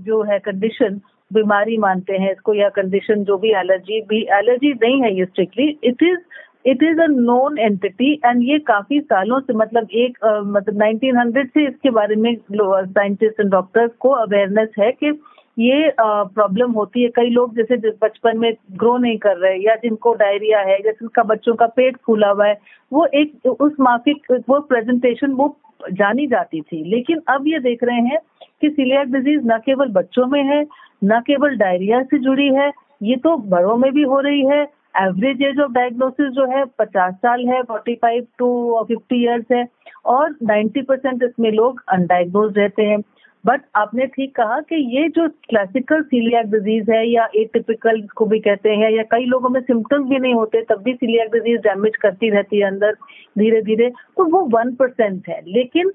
जो 0.00 0.22
है 0.22 0.38
कंडीशन 0.40 1.00
बीमारी 1.30 1.76
मानते 1.78 2.16
हैं 2.16 2.30
इसको 2.32 2.54
या 2.54 2.68
कंडीशन 2.72 3.24
जो 3.24 3.36
भी 3.38 3.50
एलर्जी 3.56 4.00
भी 4.08 4.22
एलर्जी 4.32 4.72
नहीं 4.74 5.02
है 5.02 5.14
ये 5.14 5.24
strictly 5.24 5.68
it 5.84 6.02
is 6.02 6.18
it 6.64 6.82
is 6.82 7.00
a 7.00 7.06
known 7.10 7.58
entity 7.58 8.12
and 8.24 8.42
ये 8.42 8.58
काफ़ी 8.66 9.00
सालों 9.00 9.40
से 9.40 9.52
मतलब 9.54 9.88
एक 9.92 10.18
uh, 10.18 10.42
मतलब 10.46 10.82
1900 10.82 11.44
से 11.46 11.66
इसके 11.66 11.90
बारे 11.90 12.16
में 12.16 12.34
साइंटिस्ट 12.52 13.40
एंड 13.40 13.50
डॉक्टर्स 13.50 13.90
को 14.00 14.08
अवेयरनेस 14.16 14.68
है 14.78 14.90
कि 14.92 15.18
ये 15.58 15.92
प्रॉब्लम 16.00 16.70
uh, 16.70 16.76
होती 16.76 17.02
है। 17.02 17.08
कई 17.16 17.30
लोग 17.30 17.56
जैसे 17.56 17.76
बचपन 18.02 18.38
में 18.38 18.52
ग्रो 18.72 18.96
नहीं 18.98 19.18
कर 19.18 19.36
रहे 19.36 19.56
या 19.58 19.74
जिनको 19.82 20.12
डायरिया 20.14 20.60
है 20.60 20.76
या 20.76 20.92
जिनका 20.92 21.22
बच्चों 21.22 21.54
का 21.54 21.66
पेट 21.76 21.96
फूला 22.06 22.28
हुआ 22.30 22.46
है 22.46 22.58
वो 22.92 23.06
एक 23.14 23.46
उस 23.46 23.72
माफिक 23.80 24.30
वो 24.48 24.60
प्रेजेंटेशन 24.60 25.32
वो 25.32 25.56
जानी 25.92 26.26
जाती 26.26 26.60
थी। 26.60 26.82
लेकिन 26.90 27.20
अब 27.28 27.46
ये 27.46 27.58
देख 27.60 27.84
रहे 27.84 28.00
हैं 28.00 28.18
कि 28.60 28.68
सीलियाक 28.70 29.08
डिज़ीज़ 29.08 29.46
न 29.46 29.58
केवल 29.66 29.88
बच्चों 29.92 30.26
में 30.26 30.42
है 30.44 30.62
न 31.04 31.20
केवल 31.26 31.56
डायरिया 31.56 32.02
से 32.02 32.18
जुड़ी 32.18 32.48
है 32.54 32.70
ये 33.02 33.16
तो 33.16 33.36
बड़ों 33.48 33.76
में 33.76 33.90
भी 33.92 34.02
हो 34.02 34.20
रही 34.20 34.44
है 34.46 34.64
एवरेज 34.94 35.42
एज 35.42 35.60
ऑफ़ 35.60 35.72
डायग्नोसिस 35.72 36.32
जो 36.32 36.46
है 36.50 36.64
50 36.80 37.14
साल 37.16 37.46
है 37.48 37.62
45 37.64 38.24
टू 38.38 38.84
फिफ्टी 38.88 39.22
ईयर्स 39.22 39.44
है 39.52 39.66
और 40.06 40.36
90 40.44 40.82
परसेंट 40.88 41.22
इसमें 41.22 41.50
लोग 41.52 41.82
अनडायग्नोज 41.88 42.58
रहते 42.58 42.82
हैं। 42.82 43.00
बट 43.44 43.60
आपने 43.76 44.06
ठीक 44.06 44.34
कहा 44.36 44.58
कि 44.60 44.76
ये 44.96 45.08
जो 45.08 45.28
क्लासिकल 45.48 46.02
सीलियाक 46.02 46.46
डिज़ीज़ 46.46 46.90
है 46.90 47.06
या 47.08 47.26
एटिपिकल 47.36 48.00
को 48.16 48.26
भी 48.26 48.38
कहते 48.40 48.70
हैं 48.72 48.90
या 48.90 49.02
कई 49.10 49.24
लोगों 49.24 49.48
में 49.48 49.60
सिम्टम्स 49.60 50.08
भी 50.08 50.18
नहीं 50.18 50.34
होते, 50.34 50.62
तब 50.62 50.82
भी 50.82 50.94
सीलियाक 50.94 51.32
डिज़ीज़ 51.32 51.60
डैमेज 51.62 51.96
करती 52.02 52.30
रहती 52.30 52.60
है 52.60 52.66
अंदर 52.66 52.92
धीरे 53.38 53.62
धीरे 53.62 53.90
तो 54.16 54.24
वो 54.32 54.44
वन 54.52 54.74
परसेंट 54.74 55.28
है। 55.28 55.40
लेकिन 55.48 55.92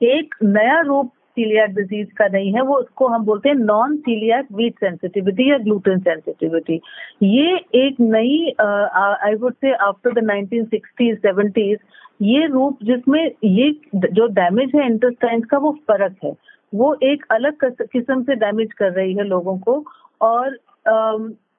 एक 0.00 0.34
नया 0.42 0.80
रूप 0.80 1.12
सीलियाक 1.30 1.70
डिज़ीज़ 1.70 2.08
का 2.18 2.26
नहीं 2.28 2.52
है 2.54 2.62
वो 2.62 2.76
उसको 2.76 3.06
हम 3.08 3.24
बोलते 3.24 3.48
हैं 3.48 3.56
नॉन 3.56 3.96
सीलियाक 3.98 4.46
वीट 4.52 4.74
सेंसिटिविटी 4.80 5.50
या 5.50 5.58
ग्लूटेन 5.58 5.98
सेंसिटिविटी 6.00 6.80
ये 7.22 7.56
एक 7.84 8.00
नई 8.00 8.54
I 8.60 9.34
would 9.34 9.54
say 9.54 9.72
after 9.86 10.20
the 10.20 10.26
1960s 10.26 11.16
70s 11.26 11.78
ये 12.22 12.46
रूप 12.46 12.78
जिसमें 12.84 13.22
ये 13.44 13.70
जो 13.96 14.26
डैमेज 14.34 14.72
है 14.74 14.86
इंटेस्टाइन्स 14.86 15.44
का 15.50 15.58
वो 15.58 15.70
फ़र्क 15.88 16.16
है। 16.24 16.32
वो 16.72 16.94
एक 17.02 17.24
अलग 17.30 17.64
किस्म 17.82 18.22
से 18.22 18.34
डैमेज 18.36 18.72
कर 18.72 18.92
रही 18.92 19.14
है 19.14 19.24
लोगों 19.26 19.56
को 19.58 19.82
और 20.20 20.58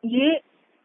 ये 0.05 0.39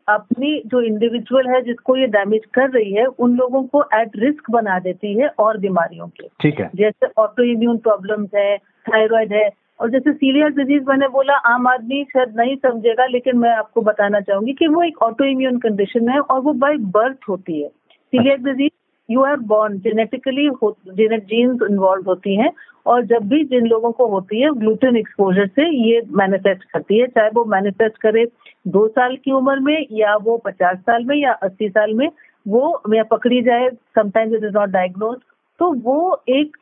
अपनी 0.09 0.51
जो 0.67 0.81
इंडिविजुअल 0.83 1.49
है 1.49 1.61
जिसको 1.63 1.97
ये 1.97 2.07
डैमेज 2.07 2.45
कर 2.55 2.71
रही 2.71 2.93
है 2.93 3.05
उन 3.07 3.37
लोगों 3.37 3.63
को 3.65 3.83
एट 3.95 4.17
रिस्क 4.17 4.51
बना 4.51 4.79
देती 4.79 5.13
है 5.15 5.29
और 5.39 5.59
बीमारियों 5.59 6.07
के। 6.09 6.27
ठीक 6.43 6.61
है। 6.61 6.71
जैसे 6.77 7.07
ऑटो 7.19 7.45
इम्यून 7.45 7.79
प्रॉब्लम्स 7.79 8.35
है 8.35 8.57
थायराइड 8.89 9.33
है। 9.33 9.49
और 9.81 9.91
जैसे 9.91 10.13
सीरियस 10.13 10.53
डिज़ीज़ 10.55 10.85
मैंने 10.89 11.09
बोला, 11.09 11.35
आम 11.35 11.67
आदमी 11.69 12.03
शायद 12.05 12.35
नहीं 12.37 12.57
समझेगा, 12.57 13.07
लेकिन 13.07 13.39
मैं 13.39 13.51
आपको 13.51 13.83
बताना 13.83 14.21
चाहूँगी 14.21 14.53
कि 14.53 14.67
वो 14.69 14.83
एक 14.83 15.03
ऑटो 15.03 15.25
इम्यून 15.25 15.59
कंडीशन 15.59 16.09
है 16.09 16.21
और 16.21 16.41
वो 16.41 16.53
बाय 16.55 16.77
बर्थ 16.95 17.29
होती 17.29 17.61
है। 17.63 17.69
Serious 17.69 18.41
disease 18.41 18.71
you 19.09 19.23
are 19.23 19.37
born 19.49 19.79
genetically 19.79 20.49
genes 20.91 21.61
involve 21.71 22.09
होती 22.09 22.37
हैं 22.37 22.51
और 22.87 23.05
जब 23.07 23.29
भी 23.29 23.43
जिन 23.45 23.67
लोगों 23.67 23.91
को 23.93 24.07
होती 24.09 24.41
है 24.41 24.51
ग्लूटेन 24.59 24.97
एक्सपोजर 24.97 25.47
से 25.49 25.69
ये 25.83 26.01
मैनिफेस्ट 26.13 26.65
करती 26.65 26.99
है। 26.99 27.07
चाहे 27.07 27.31
वो 27.35 27.45
मैनिफेस्ट 27.45 27.99
करे 27.99 28.27
दो 28.67 28.87
साल 28.89 29.17
की 29.17 29.33
उम्र 29.33 29.59
में, 29.61 29.87
या 29.93 30.17
वो 30.17 30.37
पचास 30.37 30.79
साल 30.79 31.05
में, 31.05 31.17
या 31.17 31.33
अस्सी 31.33 31.69
साल 31.69 31.95
में, 31.95 32.09
वो 32.47 32.95
या 32.95 33.03
पकड़ी 33.11 33.43
जाए 33.43 33.69
sometimes 33.97 34.35
it 34.35 34.45
is 34.45 34.55
not 34.55 34.69
diagnose 34.71 35.17
तो 35.61 35.73
वो 35.83 36.23
एक 36.29 36.57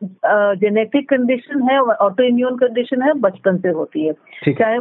जेनेटिक 0.61 1.09
कंडीशन 1.09 1.63
है 1.63 1.79
ऑटो 1.79 2.23
इम्यून 2.23 2.57
कंडीशन 2.57 3.03
है 3.03 3.13
बचपन 3.21 3.57
से 3.57 3.69
होती 3.71 4.07
है। 4.07 4.13
चाहे 4.53 4.79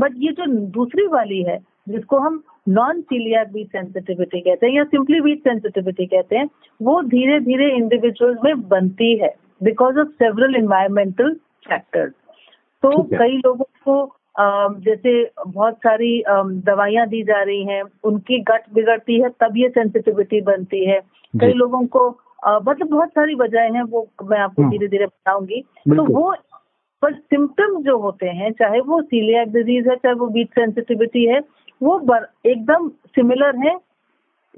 बट 0.00 0.14
ये 0.16 0.32
जो 0.32 0.46
दूसरी 0.72 1.06
वाली 1.06 1.42
है 1.42 1.58
जिसको 1.88 2.18
हम 2.18 2.42
नॉन 2.68 3.00
सीलिया 3.00 3.42
वीट 3.52 3.66
सेंसिटिविटी 3.68 4.40
कहते 4.40 4.66
हैं 4.66 4.74
या 4.74 4.84
सिंपली 4.84 5.20
वीट 5.20 5.38
सेंसिटिविटी 5.38 6.06
कहते 6.06 6.36
हैं 6.36 6.48
वो 6.80 7.00
धीरे 7.04 7.38
धीरे 7.40 7.70
इंडिविजुअल 7.76 8.36
में 8.44 8.68
बनती 8.68 9.16
है 9.18 9.34
because 9.62 9.98
of 9.98 10.08
several 10.22 10.56
environmental 10.56 11.32
factors 11.68 12.12
तो 12.82 13.02
कई 13.12 13.36
लोगों 13.36 13.64
को 13.88 14.16
जैसे 14.80 15.12
बहुत 15.46 15.74
सारी 15.78 16.22
दवाइयाँ 16.28 17.06
दी 17.08 17.22
जा 17.22 17.42
रही 17.42 17.64
हैं 17.64 17.82
उनकी 18.04 18.38
गट 18.48 18.62
बिगड़ती 18.74 19.20
है 19.20 19.28
तब 19.40 19.56
ये 19.56 19.68
सेंसिटिविटी 19.68 20.40
बनती 20.40 20.84
है। 20.86 21.00
कई 21.34 21.52
लोगों 21.52 21.84
को 21.86 22.08
मतलब 22.46 22.88
बहुत 22.88 23.08
सारी 23.08 23.34
वजह 23.34 23.60
हैं 23.60 23.82
वो 23.82 24.08
मैं 24.24 24.38
आपको 24.38 24.62
हम्म। 24.62 24.70
धीरे 24.70 24.88
धीरे 24.88 25.06
बताऊँगी। 25.06 25.60
तो 25.88 26.04
वो 26.14 26.34
पर 27.02 27.14
सिम्टम 27.14 27.82
जो 27.82 27.98
होते 27.98 28.26
हैं 28.26 28.50
चाहे 28.52 28.80
वो 28.80 29.00
सीलिया 29.02 29.44
डिज़ीज़ 29.44 29.88
है 29.88 29.96
चाहे 29.96 30.14
वो 30.14 30.26
बीट 30.26 30.48
सेंसिटिविटी 30.48 31.24
है 31.24 31.40
वो 31.82 31.98
एकदम 32.46 32.88
सिमिलर 32.88 33.56
है 33.56 33.76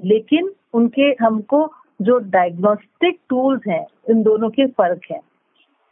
लेकिन 0.03 0.51
उनके 0.73 1.15
हमको 1.21 1.71
जो 2.01 2.17
डायग्नोस्टिक 2.17 3.19
टूल्स 3.29 3.61
हैं 3.67 3.85
इन 4.09 4.21
दोनों 4.23 4.49
के 4.49 4.65
फ़र्क 4.67 5.01
है। 5.11 5.19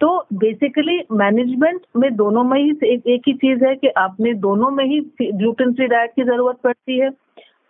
तो 0.02 0.26
बेसिकली 0.34 1.00
मैनेजमेंट 1.12 1.82
में 1.98 2.16
दोनों 2.16 2.44
में 2.44 2.60
ही 2.62 2.70
एक, 2.84 3.08
एक 3.08 3.22
ही 3.28 3.34
चीज़ 3.34 3.64
है 3.66 3.76
कि 3.76 3.88
आपने 3.88 4.34
दोनों 4.34 4.70
में 4.70 4.86
ही 4.86 5.00
ग्लूटेन 5.22 5.74
फ्री 5.74 5.88
डाइट 5.88 6.12
की 6.16 6.24
ज़रूरत 6.24 6.58
पड़ती 6.64 7.00
है। 7.00 7.10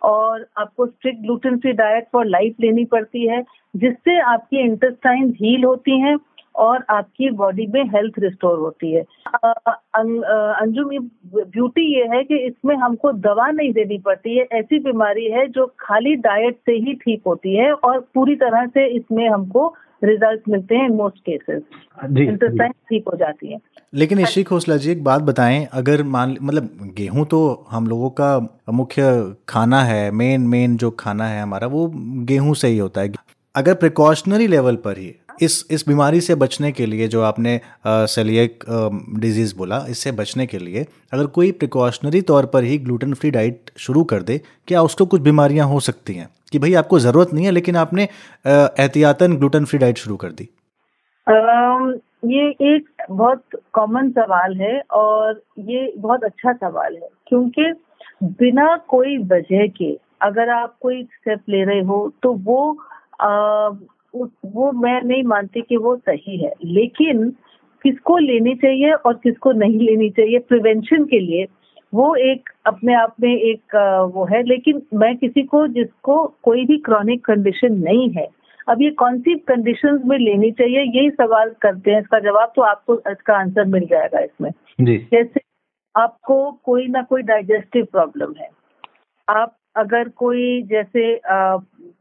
और 0.02 0.46
आपको 0.58 0.86
strict 0.86 1.20
gluten 1.22 1.58
free 1.58 1.72
diet 1.74 2.06
for 2.12 2.26
life 2.26 2.54
लेनी 2.60 2.84
पड़ती 2.86 3.26
है, 3.26 3.42
जिससे 3.74 4.18
आपकी 4.22 4.60
इंटेस्टाइन 4.60 5.30
हील 5.40 5.64
होती 5.64 6.00
हैं 6.00 6.16
और 6.56 6.84
आपकी 6.90 7.30
बॉडी 7.36 7.66
में 7.66 7.82
हेल्थ 7.86 8.18
रिस्टोर 8.18 8.58
होती 8.58 8.92
है। 8.92 9.00
अंजुम 9.94 10.92
ये 10.92 10.98
ब्यूटी 11.34 11.82
ये 11.94 12.04
है 12.14 12.22
कि 12.24 12.36
इसमें 12.46 12.74
हमको 12.76 13.12
दवा 13.12 13.50
नहीं 13.50 13.72
देनी 13.72 13.98
पड़ती 13.98 14.36
है, 14.36 14.46
ऐसी 14.52 14.78
बीमारी 14.78 15.24
है 15.30 15.46
जो 15.48 15.66
खाली 15.80 16.14
डाइट 16.22 16.56
से 16.66 16.72
ही 16.76 16.94
ठीक 16.94 17.22
होती 17.26 17.56
है 17.56 17.72
और 17.72 18.00
पूरी 18.14 18.36
तरह 18.36 18.66
से 18.66 18.86
इसमें 18.96 19.28
हमको 19.28 19.74
रिज़ल्ट 20.02 20.48
मिलते 20.48 20.74
हैं 20.74 20.88
मोस्ट 20.88 21.18
केसेस। 21.28 21.62
ठीक 22.88 23.04
हो 23.08 23.16
जाती 23.16 23.52
है। 23.52 23.58
लेकिन 23.92 24.18
ऋषि 24.18 24.42
खोसला 24.42 24.76
जी 24.76 24.90
एक 24.92 25.04
बात 25.04 25.22
बताएँ 25.22 25.66
अगर 25.72 26.02
मान 26.02 26.36
मतलब 26.42 26.92
गेहूँ 26.96 27.26
तो 27.26 27.40
हम 27.70 27.86
लोगों 27.86 28.10
का 28.20 28.38
मुख्य 28.72 29.02
खाना 29.48 29.82
है 29.82 30.10
मेन 30.10 30.40
मेन 30.46 30.76
जो 30.76 30.90
खाना 30.98 31.28
है 31.28 31.42
हमारा 31.42 31.66
वो 31.66 31.86
गेहूँ 32.24 32.54
से 32.54 32.68
ही 32.68 32.78
होता 32.78 33.00
है। 33.00 33.12
अगर 33.54 33.74
प्रिकॉशनरी 33.74 34.46
लेवल 34.46 34.76
पर 34.76 34.98
ही 34.98 35.14
इस 35.42 35.66
इस 35.70 35.84
बीमारी 35.88 36.20
से 36.20 36.34
बचने 36.36 36.70
के 36.72 36.86
लिए 36.86 37.08
जो 37.08 37.22
आपने 37.22 37.60
सेलियक 37.86 38.64
डिज़ीज़ 39.20 39.56
बोला, 39.58 39.84
इससे 39.88 40.12
बचने 40.14 40.46
के 40.46 40.58
लिए 40.58 40.86
अगर 41.12 41.26
कोई 41.28 41.50
प्रिकॉशनरी 41.54 42.20
तौर 42.22 42.46
पर 42.46 42.64
ही 42.64 42.78
ग्लूटेन 42.78 43.14
फ्री 43.14 43.30
डाइट 43.30 43.70
शुरू 43.78 44.04
कर 44.04 44.22
दे, 44.22 44.40
क्या 44.68 44.82
उसको 44.82 45.06
कुछ 45.06 45.20
बीमारियाँ 45.22 45.66
हो 45.68 45.80
सकती 45.80 46.14
हैं? 46.14 46.28
कि 46.52 46.58
भाई 46.58 46.74
आपको 46.74 46.98
ज़रूरत 46.98 47.32
नहीं 47.34 47.44
है, 47.44 47.50
लेकिन 47.50 47.76
आपने 47.76 48.08
एहतियातन 48.44 49.36
ग्लूटेन 49.36 49.64
फ्री 49.64 49.78
डाइट 49.78 49.98
शुरू 49.98 50.16
कर 50.16 50.28
दी। 50.30 50.48
ये 52.26 52.48
एक 52.66 52.88
बहुत 53.10 53.42
कॉमन 53.74 54.10
सवाल 54.10 54.56
है 54.56 54.80
और 54.92 55.42
ये 55.60 55.92
बहुत 55.98 56.24
अच्छा 56.24 56.52
सवाल 56.54 56.94
है, 56.94 57.08
क्योंकि 57.28 57.72
बिना 58.24 58.76
कोई 58.88 59.16
वजह 59.24 59.66
के 59.76 59.92
अगर 60.22 60.50
आप 60.50 60.76
कोई 60.82 61.02
स्टेप 61.04 61.40
ले 61.48 61.62
रहे 61.64 61.80
हो 61.84 61.98
तो 62.22 62.32
वो 62.44 62.72
आ, 64.24 64.28
वो 64.46 64.72
मैं 64.72 65.02
नहीं 65.02 65.22
मानती 65.22 65.60
कि 65.60 65.76
वो 65.76 65.96
सही 65.96 66.36
है। 66.36 66.52
लेकिन 66.64 67.30
किसको 67.82 68.18
लेनी 68.18 68.54
चाहिए 68.54 68.92
और 68.92 69.14
किसको 69.14 69.52
नहीं 69.52 69.78
लेनी 69.78 70.10
चाहिए 70.10 70.38
प्रिवेंशन 70.38 71.04
के 71.04 71.20
लिए 71.20 71.46
वो 71.94 72.14
एक 72.14 72.48
अपने 72.66 72.94
आप 72.94 73.14
में 73.20 73.36
एक 73.36 73.76
वो 74.14 74.24
है। 74.24 74.42
लेकिन 74.42 74.82
मैं 74.94 75.16
किसी 75.16 75.42
को 75.42 75.66
जिसको 75.66 76.34
कोई 76.42 76.64
भी 76.64 76.78
क्रॉनिक 76.78 77.24
कंडीशन 77.24 77.72
नहीं 77.72 78.10
है 78.10 78.28
अब 78.68 78.82
ये 78.82 78.90
कौन 78.90 79.20
सी 79.20 79.34
कंडीशन 79.34 80.00
में 80.04 80.18
लेनी 80.18 80.50
चाहिए 80.50 80.80
यही 80.80 81.10
सवाल 81.10 81.54
करते 81.62 81.90
हैं। 81.90 82.00
इसका 82.00 82.18
जवाब 82.18 82.52
तो 82.56 82.62
आपको 82.62 82.94
इसका 82.98 83.34
आंसर 83.34 83.64
मिल 83.64 83.86
जाएगा 83.86 84.20
इसमें। 84.20 84.50
जी। 84.80 84.98
जैसे 84.98 85.40
आपको 85.96 86.52
कोई 86.52 86.86
ना 86.86 87.02
कोई 87.02 87.22
डाइजेस्टिव 87.22 87.84
प्रॉब्लम 87.84 88.34
है। 88.40 88.48
आप 89.28 89.56
अगर 89.76 90.08
कोई 90.08 90.62
जैसे 90.62 91.14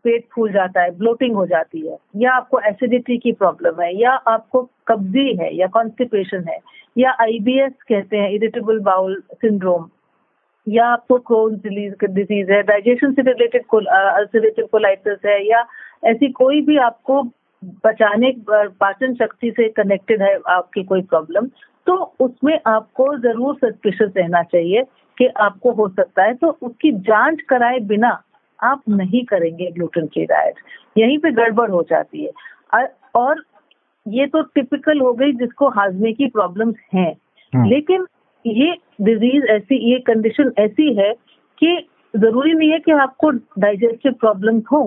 पेट 0.06 0.26
फूल 0.34 0.52
जाता 0.54 0.82
है 0.82 0.92
ब्लोटिंग 0.98 1.36
हो 1.36 1.46
जाती 1.48 1.88
है, 1.88 1.98
या 2.18 2.34
आपको 2.34 2.60
एसिडिटी 2.70 3.18
की 3.18 3.32
प्रॉब्लम 3.34 3.82
है, 3.82 3.92
या 3.96 4.12
आपको 4.28 4.62
कब्जी 4.88 5.36
है, 5.36 5.56
या 5.56 5.68
कॉन्स्टिपेशन 5.70 6.44
है, 6.50 6.60
या 6.98 7.16
आईबीएस 7.22 7.74
कहते 7.90 8.18
हैं 8.18 8.30
इरिटेबल 8.32 8.80
बाउल 8.82 9.22
सिंड्रोम 9.34 9.90
या 10.68 10.86
आपको 10.88 11.18
क्रोन 11.22 11.56
डिज़ीज़ 11.64 12.52
है 12.52 12.62
डाइजेशन 12.64 13.12
से 13.14 13.22
रिलेटेड 13.22 13.66
अल्सरेटिव 13.66 14.68
कोलाइटिस 14.72 15.26
है, 15.26 15.40
या 15.48 15.66
ऐसी 16.06 16.32
कोई 16.34 16.62
भी 16.62 16.78
आपको 16.82 17.22
बचाने 17.86 18.32
पाचन 18.48 19.14
शक्ति 19.16 19.52
से 19.52 19.68
कनेक्टेड 19.76 20.22
है 20.22 20.36
आपकी 20.50 20.84
कोई 20.84 21.02
प्रॉब्लम 21.04 21.48
तो 21.88 21.94
उसमें 22.20 22.60
आपको 22.68 23.06
ज़रूर 23.18 23.56
सस्पिशियस 23.56 24.12
रहना 24.18 24.42
चाहिए 24.44 24.84
कि 25.18 25.26
आपको 25.40 25.72
हो 25.72 25.88
सकता 25.90 26.24
है 26.24 26.34
तो 26.34 26.48
उसकी 26.62 26.92
जाँच 27.10 27.42
कराए 27.50 27.80
बिना 27.90 28.10
आप 28.66 28.82
नहीं 28.90 29.24
करेंगे 29.26 29.70
ग्लूटेन 29.72 30.08
फ्री 30.08 30.26
डाइट 30.26 30.56
यहीं 30.98 31.18
पे 31.18 31.32
गड़बड़ 31.32 31.70
हो 31.72 31.82
जाती 31.90 32.24
है। 32.24 32.88
और 33.16 33.44
ये 34.06 34.26
तो 34.28 34.42
टिपिकल 34.56 35.00
हो 35.00 35.14
गई 35.14 35.32
जिसको 35.34 35.70
हाजमे 35.70 36.12
की 36.14 36.28
प्रॉब्लम्स 36.30 36.76
हैं। 36.94 37.12
हम्म। 37.54 37.70
लेकिन 37.70 38.06
ये 38.46 38.76
डिज़ीज़ 39.02 39.46
ऐसी 39.52 39.78
ये 39.92 40.00
कंडीशन 40.08 40.52
ऐसी 40.60 40.94
है 40.96 41.14
कि 41.58 41.78
ज़रूरी 42.14 42.54
नहीं 42.54 42.70
है 42.72 42.80
कि 42.80 42.92
आपको 42.92 43.30
डाइजेस्टिव 43.60 44.14
प्रॉब्लम 44.20 44.62
हो। 44.72 44.84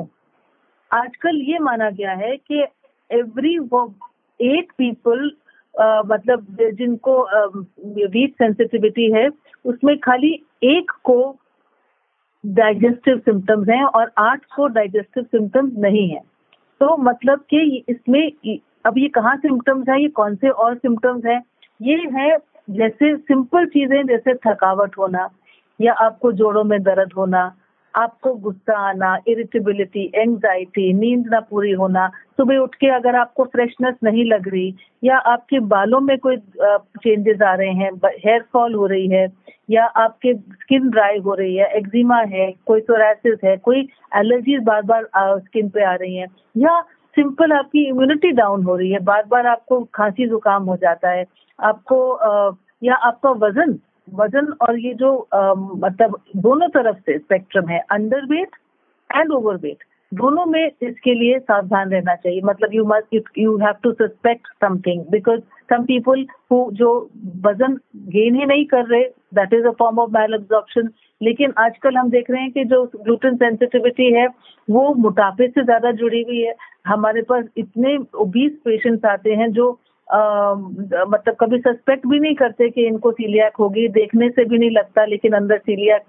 आजकल 0.91 1.41
ये 1.43 1.59
माना 1.59 1.91
गया 1.91 2.13
है 2.17 2.37
कि 2.37 2.63
एवरी 3.11 3.55
एट 4.41 4.73
पीपल 4.79 5.31
मतलब 6.07 6.47
जिनको 6.75 7.21
वीट 8.09 8.33
सेंसिटिविटी 8.33 9.11
है 9.13 9.29
उसमें 9.65 9.97
खाली 9.99 10.33
एक 10.65 10.91
को 11.05 11.19
डाइजेस्टिव 12.45 13.19
सिम्टम्स 13.19 13.69
हैं 13.69 13.85
और 13.85 14.11
आठ 14.19 14.45
को 14.57 14.67
डाइजेस्टिव 14.69 15.25
सिम्टम्स 15.25 15.73
नहीं 15.79 16.09
है। 16.09 16.21
तो 16.81 16.97
मतलब 16.97 17.39
कि 17.51 17.85
इसमें 17.89 18.59
अब 18.87 18.99
ये 18.99 19.09
कहाँ 19.09 19.37
सिम्टम्स 19.37 19.89
है, 19.89 20.01
ये 20.03 20.09
कौन 20.09 20.35
से 20.37 20.49
और 20.49 20.77
सिम्टम्स 20.77 21.25
हैं? 21.27 21.43
ये 21.83 21.97
है 22.15 22.37
जैसे 22.71 23.17
सिंपल 23.17 23.67
चीज़ें 23.67 24.07
जैसे 24.07 24.35
थकावट 24.47 24.99
होना 24.99 25.29
या 25.81 25.93
आपको 26.05 26.33
जोड़ों 26.33 26.65
में 26.65 26.83
दर्द 26.83 27.13
होना, 27.13 27.43
आपको 27.95 28.35
गुस्सा 28.37 28.79
आना 28.89 29.17
इरिटेबिलिटी 29.29 30.11
एंजाइटी 30.15 30.93
नींद 30.93 31.29
ना 31.31 31.41
पूरी 31.41 31.73
होना 31.73 32.11
सुबह 32.39 32.59
उठ 32.59 32.75
के 32.75 32.89
अगर 32.95 33.17
आपको 33.17 33.45
फ्रेशनेस 33.53 33.95
नहीं 34.05 34.25
लग 34.25 34.49
रही 34.49 34.75
या 35.05 35.17
आपके 35.33 35.61
बालों 35.71 36.01
में 36.01 36.17
कोई 36.19 36.37
चेंजेस 36.37 37.43
आ 37.43 37.55
रहे 37.55 37.73
हैं 37.75 37.91
हेयर 38.05 38.43
फॉल 38.53 38.75
हो 38.75 38.87
रही 38.87 39.09
है 39.09 39.27
या 39.71 39.85
आपके 40.03 40.35
स्किन 40.35 40.89
ड्राई 40.91 41.19
हो 41.25 41.35
रही 41.35 41.57
है 41.57 41.67
एक्जिमा 41.77 42.19
है, 42.19 42.51
कोई 42.67 42.81
सोरासिस 42.81 43.39
है, 43.45 43.57
कोई 43.57 43.81
एलर्जीज 44.17 44.63
बार 44.65 44.83
बार 44.83 45.09
स्किन 45.41 45.69
पे 45.69 45.85
आ 45.85 45.95
रही 45.95 46.17
है 46.17 46.27
या 46.57 46.81
सिंपल 47.17 47.53
आपकी 47.53 47.87
इम्यूनिटी 47.89 48.31
डाउन 48.33 48.63
हो 48.65 48.77
रही 48.77 48.91
है 48.93 48.99
बार 49.05 49.25
बार 49.29 49.47
आपको 49.47 49.83
खांसी 49.95 50.27
जुकाम 50.29 50.65
हो 50.65 50.77
जाता 50.77 51.11
है, 51.11 51.25
आपको 51.59 52.57
या 52.83 52.95
आपका 53.09 53.31
वज़न 53.47 53.79
वज़न 54.15 54.53
और 54.63 54.79
ये 54.79 54.95
जो 54.95 55.11
मतलब 55.35 56.17
दोनों 56.37 56.69
तरफ़ 56.69 56.99
से 57.07 57.19
स्पेक्ट्रम 57.19 57.69
है 57.69 57.79
under 57.91 58.25
weight 58.27 58.57
and 59.11 59.33
over 59.33 59.57
weight 59.63 59.85
दोनों 60.13 60.45
में 60.47 60.65
इसके 60.65 61.15
लिए 61.15 61.39
सावधान 61.39 61.91
रहना 61.91 62.15
चाहिए। 62.15 62.41
मतलब 62.45 62.75
you 62.75 62.85
must 62.87 63.39
you 63.39 63.57
have 63.59 63.75
to 63.83 63.93
suspect 63.93 64.47
something 64.65 65.05
because 65.11 65.41
some 65.71 65.83
people 65.85 66.25
who 66.53 66.69
जो 66.75 66.91
वज़न 67.47 67.75
गेन 68.15 68.35
ही 68.35 68.47
नहीं 68.47 68.65
कर 68.67 68.87
रहे 68.87 69.03
that 69.35 69.55
is 69.55 69.67
a 69.67 69.71
form 69.79 69.99
of 69.99 70.11
malabsorption 70.35 70.89
लेकिन 71.21 71.53
आजकल 71.59 71.97
हम 71.97 72.11
देख 72.11 72.31
रहे 72.31 72.43
हैं 72.43 72.51
कि 72.53 72.65
जो 72.65 72.85
ग्लूटेन 72.97 73.37
सेंसिटिविटी 73.37 74.13
है, 74.13 74.27
वो 74.69 74.95
मोटापे 74.95 75.49
से 75.49 75.65
ज़्यादा 75.65 75.91
जुड़ी 75.93 76.23
हुई 76.23 76.41
है। 76.41 76.55
हमारे 76.87 77.23
पास 77.23 77.45
इतने 77.59 77.97
ओबीस 78.23 78.53
पेशेंट्स 78.65 79.05
आते 79.05 79.35
हैं 79.35 79.51
जो 79.53 79.71
मतलब 80.11 81.35
कभी 81.41 81.59
सस्पेक्ट 81.61 82.07
भी 82.07 82.19
नहीं 82.19 82.35
करते 82.35 82.69
कि 82.71 82.87
इनको 82.87 83.11
सीलियाक 83.13 83.57
होगी, 83.61 83.87
देखने 83.89 84.29
से 84.29 84.45
भी 84.45 84.59
नहीं 84.59 84.71
लगता, 84.71 85.05
लेकिन 85.05 85.33
अंदर 85.33 85.59
सीलियाक 85.59 86.03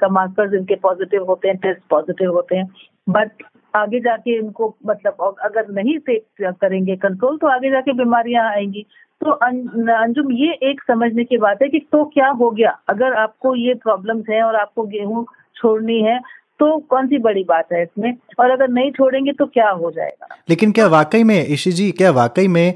का 0.00 0.08
मार्कर्स 0.08 0.54
इनके 0.54 0.74
पॉजिटिव 0.82 1.24
होते 1.28 1.48
हैं 1.48 1.56
टेस्ट 1.58 1.80
पॉजिटिव 1.90 2.32
होते 2.34 2.56
हैं। 2.56 2.68
बट 3.08 3.42
आगे 3.76 4.00
जाके 4.00 4.36
इनको 4.36 4.74
मतलब 4.86 5.34
अगर 5.44 5.68
नहीं 5.72 5.98
से 6.00 6.18
करेंगे 6.42 6.96
कंट्रोल 6.96 7.36
तो 7.38 7.46
आगे 7.46 7.70
जाके 7.70 7.92
बीमारियाँ 7.94 8.48
आएँगी। 8.50 8.86
तो 9.20 9.30
अंजुम, 9.30 10.32
ये 10.32 10.52
एक 10.62 10.82
समझने 10.82 11.24
की 11.24 11.36
बात 11.38 11.62
है 11.62 11.68
कि 11.68 11.78
तो 11.92 12.04
क्या 12.14 12.28
हो 12.30 12.50
गया? 12.50 12.78
अगर 12.88 13.14
आपको 13.14 13.54
ये 13.56 13.74
प्रॉब्लम्स 13.82 14.28
हैं 14.30 14.42
और 14.42 14.56
आपको 14.56 14.84
गेहूँ 14.86 15.26
छोड़नी 15.56 16.00
है 16.02 16.18
तो 16.60 16.76
कौन 16.90 17.06
सी 17.06 17.18
बड़ी 17.18 17.42
बात 17.44 17.72
है 17.72 17.82
इसमें? 17.82 18.12
और 18.40 18.50
अगर 18.50 18.68
नहीं 18.68 18.90
छोड़ेंगे 18.92 19.32
तो 19.32 19.46
क्या 19.46 19.68
हो 19.70 19.90
जाएगा? 19.90 20.26
लेकिन 20.50 20.72
क्या 20.72 20.86
वाकई 20.86 21.22
में 21.24 21.46
ईशी 21.52 21.72
जी 21.72 21.90
क्या 21.92 22.10
वाकई 22.10 22.48
में 22.48 22.74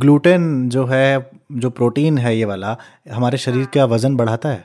ग्लूटेन 0.00 0.68
जो 0.68 0.84
है 0.84 1.30
जो 1.52 1.70
प्रोटीन 1.70 2.18
है 2.18 2.36
ये 2.36 2.44
वाला 2.44 2.76
हमारे 3.12 3.38
शरीर 3.38 3.66
का 3.74 3.84
वज़न 3.84 4.16
बढ़ाता 4.16 4.48
है? 4.48 4.64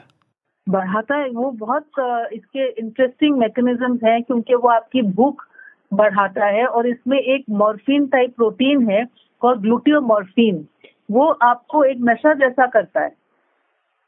बढ़ाता 0.66 1.16
है। 1.16 1.28
वो 1.30 1.50
बहुत 1.50 1.86
इसके 2.32 2.68
इंटरेस्टिंग 2.70 3.38
मैकेनिज्म 3.38 3.98
हैं 4.04 4.22
क्योंकि 4.22 4.54
वो 4.54 4.68
आपकी 4.68 5.02
भूख 5.02 5.46
बढ़ाता 5.94 6.46
है 6.46 6.66
और 6.66 6.86
इसमें 6.86 7.18
एक 7.18 7.44
मॉर्फिन 7.50 8.06
टाइप 8.06 8.34
प्रोटीन 8.36 8.90
है 8.90 9.04
और 9.42 9.58
ग्लूटियो 9.58 10.00
ग्लूटियोमॉर्फिन 10.00 10.64
वो 11.10 11.26
आपको 11.42 11.84
एक 11.84 11.98
नशा 12.00 12.34
जैसा 12.34 12.66
करता 12.66 13.00
है। 13.00 13.12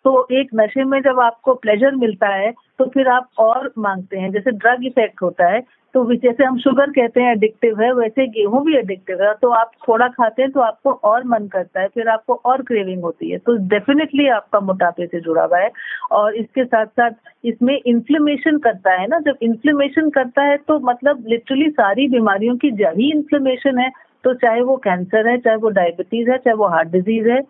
तो 0.06 0.26
एक 0.32 0.50
नशे 0.54 0.84
में 0.84 1.00
जब 1.02 1.20
आपको 1.20 1.54
प्लेजर 1.56 1.94
मिलता 1.96 2.28
है 2.34 2.50
तो 2.78 2.84
फिर 2.90 3.08
आप 3.08 3.28
और 3.38 3.72
मांगते 3.78 4.18
हैं। 4.18 4.30
जैसे 4.32 4.50
ड्रग 4.52 4.84
इफ़ेक्ट 4.86 5.22
होता 5.22 5.48
है 5.52 5.60
तो 5.94 6.14
जैसे 6.14 6.44
हम 6.44 6.58
शुगर 6.58 6.90
कहते 6.90 7.20
हैं 7.20 7.30
एडिक्टिव 7.32 7.80
है, 7.80 7.92
वैसे 7.94 8.26
गेहूँ 8.28 8.62
भी 8.64 8.76
एडिक्टिव 8.76 9.22
है। 9.22 9.32
तो 9.42 9.50
आप 9.50 9.70
थोड़ा 9.88 10.08
खाते 10.08 10.42
हैं 10.42 10.50
तो 10.52 10.60
आपको 10.60 10.90
और 11.04 11.24
मन 11.24 11.46
करता 11.48 11.80
है, 11.80 11.88
फिर 11.88 12.08
आपको 12.08 12.34
और 12.46 12.62
क्रेविंग 12.62 13.02
होती 13.02 13.30
है। 13.30 13.38
तो 13.38 13.56
डेफिनेटली 13.68 14.26
आपका 14.30 14.60
मोटापे 14.60 15.06
से 15.06 15.20
जुड़ा 15.20 15.44
हुआ 15.44 15.58
है। 15.58 15.70
और 16.12 16.36
इसके 16.36 16.64
साथ 16.64 16.86
साथ 16.86 17.10
इसमें 17.44 17.76
इन्फ्लेमेशन 17.76 18.58
करता 18.58 19.00
है 19.00 19.06
ना। 19.06 19.18
जब 19.20 19.38
इन्फ्लेमेशन 19.42 20.10
करता 20.10 20.42
है 20.42 20.56
तो 20.58 20.78
मतलब 20.82 21.24
लिटरली 21.28 21.70
सारी 21.72 22.08
बीमारियों 22.08 22.56
की 22.56 22.70
जड़ 22.72 22.96
ही 22.96 23.10
इन्फ्लेमेशन 23.12 23.78
है। 23.78 23.90
तो 24.26 24.32
चाहे 24.36 24.60
वो 24.62 24.76
कैंसर 24.84 25.28
है, 25.28 25.36
चाहे 25.38 25.56
वो 25.56 25.68
डायबिटीज़ 25.70 26.30
है, 26.30 26.36
चाहे 26.38 26.54
वो 26.56 26.68
हार्ट 26.68 26.88
डिज़ीज़ 26.90 27.28
है, 27.28 27.40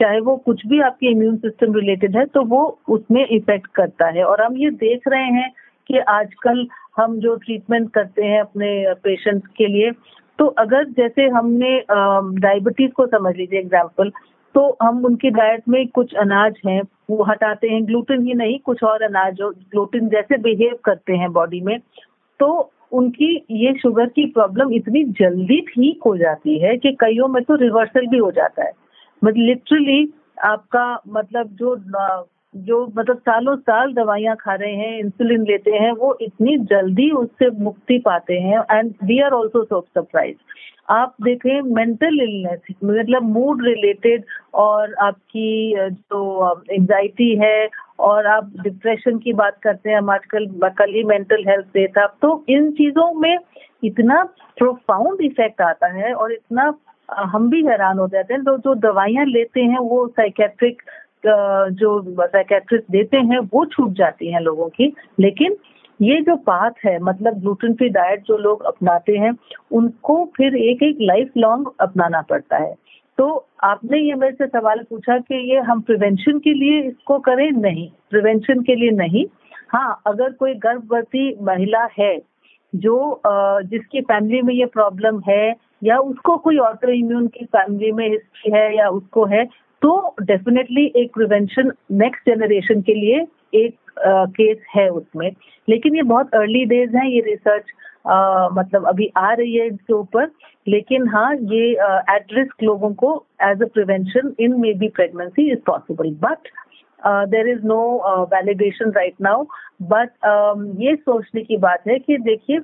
चाहे 0.00 0.20
वो 0.20 0.36
कुछ 0.46 0.66
भी 0.66 0.80
आपके 0.82 1.10
इम्यून 1.10 1.36
सिस्टम 1.38 1.74
रिलेटेड 1.74 2.16
है 2.16 2.24
तो 2.26 2.44
वो 2.46 2.60
उसमें 2.88 3.26
इफ़ेक्ट 3.26 3.66
करता 3.76 4.06
है। 4.08 4.24
और 4.24 4.42
हम 4.42 4.56
ये 4.58 4.70
देख 4.78 5.08
रहे 5.08 5.26
हैं 5.32 5.50
कि 5.88 5.98
आजकल 6.10 6.66
हम 6.96 7.18
जो 7.20 7.34
ट्रीटमेंट 7.36 7.90
करते 7.94 8.24
हैं 8.24 8.40
अपने 8.40 8.72
पेशेंट्स 9.04 9.46
के 9.56 9.66
लिए 9.66 9.90
तो 10.38 10.46
अगर 10.58 10.88
जैसे 10.96 11.28
हमने 11.28 11.78
डायबिटीज़ 12.40 12.92
को 12.92 13.06
समझ 13.08 13.36
लीजिए 13.36 13.60
एग्ज़ाम्पल 13.60 14.10
तो 14.54 14.68
हम 14.82 15.04
उनकी 15.04 15.30
डाइट 15.32 15.68
में 15.68 15.86
कुछ 15.88 16.14
अनाज 16.20 16.54
हैं, 16.66 16.82
वो 17.10 17.22
हटाते 17.24 17.68
हैं 17.68 17.86
ग्लूटेन 17.86 18.26
ही 18.26 18.34
नहीं, 18.34 18.58
कुछ 18.60 18.82
और 18.84 19.02
अनाज 19.02 19.40
ग्लूटेन 19.40 20.08
जैसे 20.08 20.38
बिहेव 20.42 20.78
करते 20.84 21.16
हैं 21.16 21.32
बॉडी 21.32 21.60
में 21.60 21.78
तो 22.40 22.70
उनकी 22.92 23.34
ये 23.50 23.72
शुगर 23.82 24.06
की 24.06 24.26
प्रॉब्लम 24.26 24.72
इतनी 24.74 25.04
जल्दी 25.20 25.60
ठीक 25.68 26.00
हो 26.06 26.16
जाती 26.16 26.58
है 26.58 26.76
कि 26.76 26.92
कईयों 27.00 27.28
में 27.28 27.42
तो 27.42 27.54
रिवर्सल 27.54 28.06
भी 28.06 28.18
हो 28.18 28.30
जाता 28.30 28.64
है। 28.64 28.72
मतलब 29.24 29.46
लिटरली 29.46 30.12
आपका 30.44 31.00
मतलब 31.08 31.56
जो 31.60 31.76
जो 32.54 32.86
मतलब 32.96 33.18
सालों 33.18 33.56
साल 33.56 33.92
दवाइयाँ 33.94 34.34
खा 34.40 34.54
रहे 34.54 34.72
हैं 34.72 34.98
इंसुलिन 34.98 35.42
लेते 35.42 35.70
हैं, 35.70 35.92
वो 35.92 36.16
इतनी 36.22 36.56
जल्दी 36.72 37.10
उससे 37.10 37.48
मुक्ति 37.62 37.98
पाते 37.98 38.34
हैं 38.34 38.58
and 38.70 38.92
we 39.04 39.18
are 39.20 39.32
also 39.32 39.62
so 39.64 39.80
surprise 39.80 40.36
आप 40.90 41.14
देखें 41.22 41.60
मेंटल 41.74 42.20
इलनेस 42.22 42.74
मतलब 42.84 43.22
मूड 43.22 43.64
रिलेटेड 43.64 44.24
और 44.54 44.94
आपकी 44.94 45.74
जो 45.78 46.62
एंजाइटी 46.72 47.34
है 47.36 47.64
और 47.98 48.26
आप 48.26 48.52
डिप्रेशन 48.62 49.18
की 49.18 49.32
बात 49.32 49.58
करते 49.62 49.90
हैं, 49.90 49.98
हम 49.98 50.10
आजकल 50.10 50.46
कल 50.78 50.92
ही 50.94 51.02
मेंटल 51.04 51.44
हेल्थ 51.48 51.66
डे 51.74 51.86
था 51.88 52.06
तो 52.22 52.44
इन 52.48 52.70
चीज़ों 52.72 53.12
में 53.14 53.36
इतना 53.84 54.22
प्रोफाउंड 54.58 55.20
इफ़ेक्ट 55.22 55.60
आता 55.62 55.86
है 55.92 56.12
और 56.14 56.32
इतना 56.32 56.72
हम 57.10 57.48
भी 57.50 57.62
हैरान 57.66 57.98
हो 57.98 58.06
जाते 58.08 58.34
हैं। 58.34 58.42
तो 58.44 58.56
जो 58.58 58.74
दवाइयाँ 58.82 59.24
लेते 59.26 59.60
हैं, 59.60 59.78
वो 59.78 60.06
साइकेट्रिक 60.08 60.82
जो 61.26 62.00
साइकेट्रिस्ट 62.20 62.84
देते 62.90 63.16
हैं, 63.16 63.38
वो 63.52 63.64
छूट 63.66 63.92
जाती 63.92 64.32
हैं 64.32 64.40
लोगों 64.40 64.68
की। 64.68 64.92
लेकिन 65.20 65.56
ये 66.02 66.20
जो 66.20 66.34
बात 66.46 66.74
है 66.84 66.98
मतलब 66.98 67.38
ग्लूटेन 67.40 67.74
फ्री 67.74 67.88
डाइट 67.88 68.22
जो 68.26 68.36
लोग 68.38 68.62
अपनाते 68.66 69.16
हैं, 69.16 69.32
उनको 69.72 70.24
फिर 70.36 70.56
एक 70.56 70.82
एक 70.82 70.98
लाइफ 71.00 71.30
लॉन्ग 71.36 71.70
अपनाना 71.80 72.20
पड़ता 72.20 72.56
है। 72.56 72.74
तो 73.18 73.28
आपने 73.64 73.98
ये 73.98 74.14
मेरे 74.14 74.32
से 74.32 74.46
सवाल 74.48 74.78
पूछा 74.90 75.18
कि 75.18 75.34
ये 75.50 75.58
हम 75.60 75.80
प्रिवेंशन 75.80 76.38
के 76.38 76.52
लिए 76.54 76.80
इसको 76.82 77.18
करें? 77.20 77.50
नहीं. 77.52 77.88
प्रिवेंशन 78.10 78.62
के 78.62 78.74
लिए 78.74 78.90
नहीं. 78.96 79.24
हाँ 79.68 80.02
अगर 80.06 80.32
कोई 80.32 80.54
गर्भवती 80.62 81.34
महिला 81.44 81.86
है 81.98 82.16
जो 82.72 83.20
जिसकी 83.26 84.00
फैमिली 84.00 84.40
में 84.42 84.54
ये 84.54 84.66
प्रॉब्लम 84.66 85.20
है 85.28 85.54
या 85.84 85.98
उसको 86.00 86.36
कोई 86.38 86.58
ऑटो 86.60 86.90
इम्यून 86.90 87.26
की 87.28 87.44
फैमिली 87.46 87.92
में 87.92 88.08
हिस्ट्री 88.08 88.52
है 88.52 88.76
या 88.76 88.88
उसको 88.90 89.24
है 89.26 89.44
तो 89.82 90.14
डेफिनेटली 90.22 90.84
एक 90.96 91.12
प्रिवेंशन 91.14 91.70
नेक्स्ट 91.92 92.28
जनरेशन 92.28 92.80
के 92.80 92.94
लिए 92.94 93.26
एक 93.54 93.76
केस 94.36 94.58
है 94.74 94.88
उसमें. 94.90 95.30
लेकिन 95.68 95.96
ये 95.96 96.02
बहुत 96.02 96.34
अर्ली 96.34 96.64
डेज़ 96.66 96.96
है, 96.96 97.10
ये 97.10 97.20
रिसर्च 97.20 97.64
uh, 98.04 98.48
मतलब 98.52 98.86
अभी 98.88 99.10
आ 99.16 99.32
रही 99.32 99.54
है 99.56 99.66
इसके 99.66 99.92
ऊपर 99.92 100.30
लेकिन 100.68 101.08
हाँ 101.08 101.34
ये 101.34 101.70
एट 102.14 102.32
रिस्क 102.32 102.62
लोगों 102.62 102.92
को 102.94 103.14
as 103.42 103.62
a 103.62 103.66
prevention 103.66 104.34
in 104.40 104.60
maybe 104.74 104.88
pregnancy 104.88 105.50
is 105.52 105.58
possible 105.66 106.10
but 106.20 106.48
there 107.28 107.48
is 107.48 107.64
no 107.66 107.80
validation 108.34 108.90
right 108.90 109.14
now 109.20 109.44
but 109.82 110.10
ये 110.80 110.94
सोचने 110.96 111.42
की 111.42 111.56
बात 111.56 111.88
है 111.88 111.98
कि 111.98 112.16
देखिए 112.18 112.60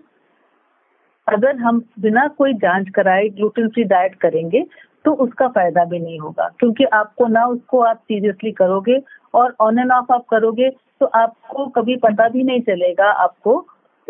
अगर 1.26 1.57
हम 1.57 1.83
बिना 2.00 2.26
कोई 2.38 2.52
जाँच 2.54 2.88
कराए 2.95 3.28
ग्लूटेन 3.28 3.68
फ्री 3.68 3.85
डाइट 3.85 4.14
करेंगे 4.14 4.64
तो 5.04 5.12
उसका 5.14 5.49
फ़ायदा 5.49 5.85
भी 5.85 5.99
नहीं 5.99 6.18
होगा। 6.21 6.49
क्योंकि 6.59 6.85
आपको 6.85 7.26
ना 7.26 7.45
उसको 7.47 7.80
आप 7.80 7.97
सीरियसली 7.97 8.52
करोगे 8.52 8.99
और 9.34 9.54
ऑन 9.60 9.78
एंड 9.78 9.93
ऑफ़ 9.93 10.13
आप 10.13 10.25
करोगे 10.30 10.71
तो 11.00 11.06
आपको 11.06 11.67
कभी 11.67 11.97
पता 11.97 12.28
भी 12.28 12.43
नहीं 12.43 12.60
चलेगा 12.60 13.10
आपको 13.25 13.58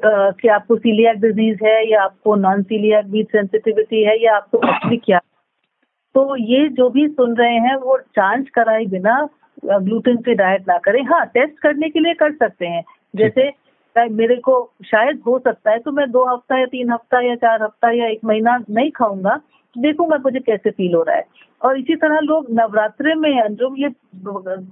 कि 0.05 0.49
आपको 0.49 0.77
सीलियर 0.77 1.15
डिज़ीज़ 1.21 1.65
है 1.65 1.91
या 1.91 2.03
आपको 2.03 2.35
नॉन 2.37 2.63
सीलियर 2.63 3.03
बीट 3.11 3.29
सेंसिटिविटी 3.33 4.03
है 4.05 4.17
या 4.25 4.37
आपको 4.37 4.59
एक्चुअली 4.69 4.97
क्या? 4.97 5.19
तो 6.15 6.37
ये 6.37 6.69
जो 6.69 6.89
भी 6.91 7.07
सुन 7.09 7.35
रहे 7.37 7.55
हैं 7.67 7.75
वो 7.77 7.99
जाँच 8.17 8.49
कराए 8.55 8.85
बिना 8.87 9.21
ग्लूटेन 9.65 10.17
फ्री 10.17 10.35
डाइट 10.35 10.69
ना 10.69 10.77
करें। 10.79 11.03
हाँ 11.05 11.25
टेस्ट 11.27 11.59
करने 11.63 11.89
के 11.91 12.01
लिए 12.01 12.15
कर 12.15 12.33
सकते 12.35 12.67
हैं। 12.67 12.83
जैसे 13.17 13.51
मेरे 13.97 14.37
को 14.37 14.55
शायद 14.85 15.21
हो 15.27 15.39
सकता 15.39 15.71
है 15.71 15.79
तो 15.79 15.93
मैं 15.93 16.11
दो 16.11 16.25
हफ़्ता 16.27 16.59
या 16.59 16.67
तीन 16.67 16.91
हफ़्ता 16.93 17.21
या 17.21 17.35
चार 17.37 17.63
हफ़्ता 17.63 17.91
या 17.93 18.07
एक 18.09 18.21
महीना 18.25 18.57
नहीं 18.71 18.91
खाऊँगा 18.97 19.41
देखूँगा 19.79 20.17
मुझे 20.17 20.41
कैसे 20.41 20.71
फील 20.71 20.95
हो 20.95 21.03
रहा 21.03 21.17
है। 21.17 21.25
और 21.63 21.79
इसी 21.79 21.97
तरह 21.97 22.19
लोग 22.19 22.47
नवरात्रे 22.51 23.15
में 23.15 23.43
अंजुम 23.43 23.77
ये 23.77 23.89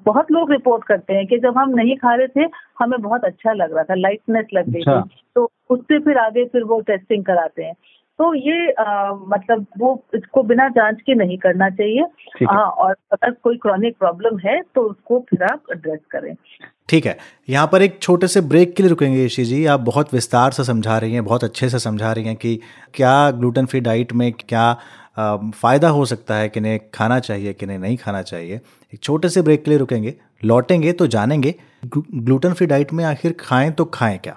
बहुत 0.04 0.30
लोग 0.32 0.50
रिपोर्ट 0.52 0.84
करते 0.84 1.14
हैं 1.14 1.26
कि 1.26 1.38
जब 1.38 1.58
हम 1.58 1.70
नहीं 1.70 1.96
खा 1.96 2.14
रहे 2.14 2.26
थे 2.26 2.48
हमें 2.78 3.00
बहुत 3.00 3.24
अच्छा 3.24 3.52
लग 3.52 3.74
रहा 3.74 3.84
था 3.84 3.94
लाइटनेस 3.94 4.46
लग 4.54 4.68
गई 4.68 4.80
अच्छा। 4.80 5.00
थी 5.00 5.22
तो 5.34 5.50
उससे 5.70 5.98
फिर 5.98 6.18
आगे 6.18 6.44
फिर 6.44 6.62
वो 6.64 6.80
टेस्टिंग 6.80 7.24
कराते 7.24 7.64
हैं। 7.64 7.74
तो 8.18 8.32
ये 8.34 8.70
आ, 8.72 9.12
मतलब 9.28 9.66
वो 9.78 9.90
इसको 10.14 10.42
बिना 10.42 10.68
जाँच 10.68 11.00
के 11.06 11.14
नहीं 11.14 11.36
करना 11.38 11.68
चाहिए। 11.70 12.02
हाँ। 12.44 12.66
और 12.66 12.94
अगर 13.12 13.30
कोई 13.44 13.56
क्रॉनिक 13.56 13.96
प्रॉब्लम 13.98 14.38
है 14.38 14.60
तो 14.74 14.82
उसको 14.82 15.18
फिर 15.30 15.42
आप 15.44 15.62
एड्रेस 15.72 16.00
करें। 16.10 16.34
ठीक 16.88 17.06
है। 17.06 17.16
यहाँ 17.48 17.66
पर 17.66 17.82
एक 17.82 17.98
छोटे 18.02 18.26
से 18.26 18.40
ब्रेक 18.42 18.74
के 18.76 18.82
लिए 18.82 18.90
रुकेंगे 18.90 19.24
ऋषि 19.26 19.44
जी। 19.44 19.64
आप 19.66 19.80
बहुत 19.80 20.14
विस्तार 20.14 20.52
से 20.52 20.64
समझा 20.64 20.98
रही 20.98 21.14
हैं 21.14 21.24
बहुत 21.24 21.44
अच्छे 21.44 21.68
से 21.68 21.78
समझा 21.78 22.12
रही 22.12 22.24
हैं 22.24 22.36
कि 22.36 22.58
क्या 22.94 23.30
ग्लूटेन 23.30 23.66
फ्री 23.66 23.80
डाइट 23.80 24.12
में 24.12 24.32
क्या 24.40 24.72
फ़ायदा 25.18 25.88
हो 25.88 26.04
सकता 26.04 26.34
है 26.34 26.48
कि 26.48 26.60
नहीं 26.60 26.78
खाना 26.94 27.18
चाहिए 27.20 27.52
कि 27.52 27.66
नहीं 27.66 27.78
नहीं 27.78 27.96
खाना 27.96 28.22
चाहिए। 28.22 28.60
एक 28.92 29.02
छोटे 29.02 29.28
से 29.28 29.42
ब्रेक 29.42 29.64
के 29.64 29.70
लिए 29.70 29.78
रुकेंगे। 29.78 30.14
लौटेंगे 30.44 30.92
तो 30.92 31.06
जानेंगे 31.06 31.54
ग्लूटेन 31.86 32.52
फ्री 32.52 32.66
डाइट 32.66 32.92
में 32.92 33.04
आखिर 33.04 33.34
खाएँ 33.40 33.70
तो 33.70 33.84
खाएँ 33.84 34.18
क्या? 34.18 34.36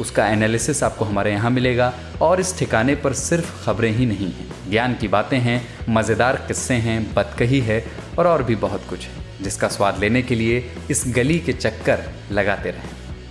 उसका 0.00 0.26
एनालिसिस 0.26 0.82
आपको 0.82 1.04
हमारे 1.04 1.32
यहाँ 1.32 1.50
मिलेगा। 1.50 1.92
और 2.22 2.40
इस 2.40 2.58
ठिकाने 2.58 2.94
पर 2.94 3.12
सिर्फ़ 3.12 3.64
खबरें 3.64 3.90
ही 3.90 4.06
नहीं 4.06 4.30
हैं। 4.32 4.70
ज्ञान 4.70 4.94
की 4.94 5.08
बातें 5.08 5.38
हैं, 5.38 5.60
मज़ेदार 5.88 6.36
किस्से 6.48 6.74
हैं 6.74 7.02
बतकही 7.14 7.60
है 7.60 7.84
और 8.18 8.26
और 8.26 8.42
भी 8.42 8.56
बहुत 8.56 8.86
कुछ 8.90 9.06
है, 9.06 9.42
जिसका 9.42 9.68
स्वाद 9.68 9.98
लेने 9.98 10.22
के 10.22 10.34
लिए 10.34 10.64
इस 10.90 11.04
गली 11.16 11.38
के 11.38 11.52
चक्कर 11.52 12.04
लगाते 12.32 12.70
रहें। 12.70 12.90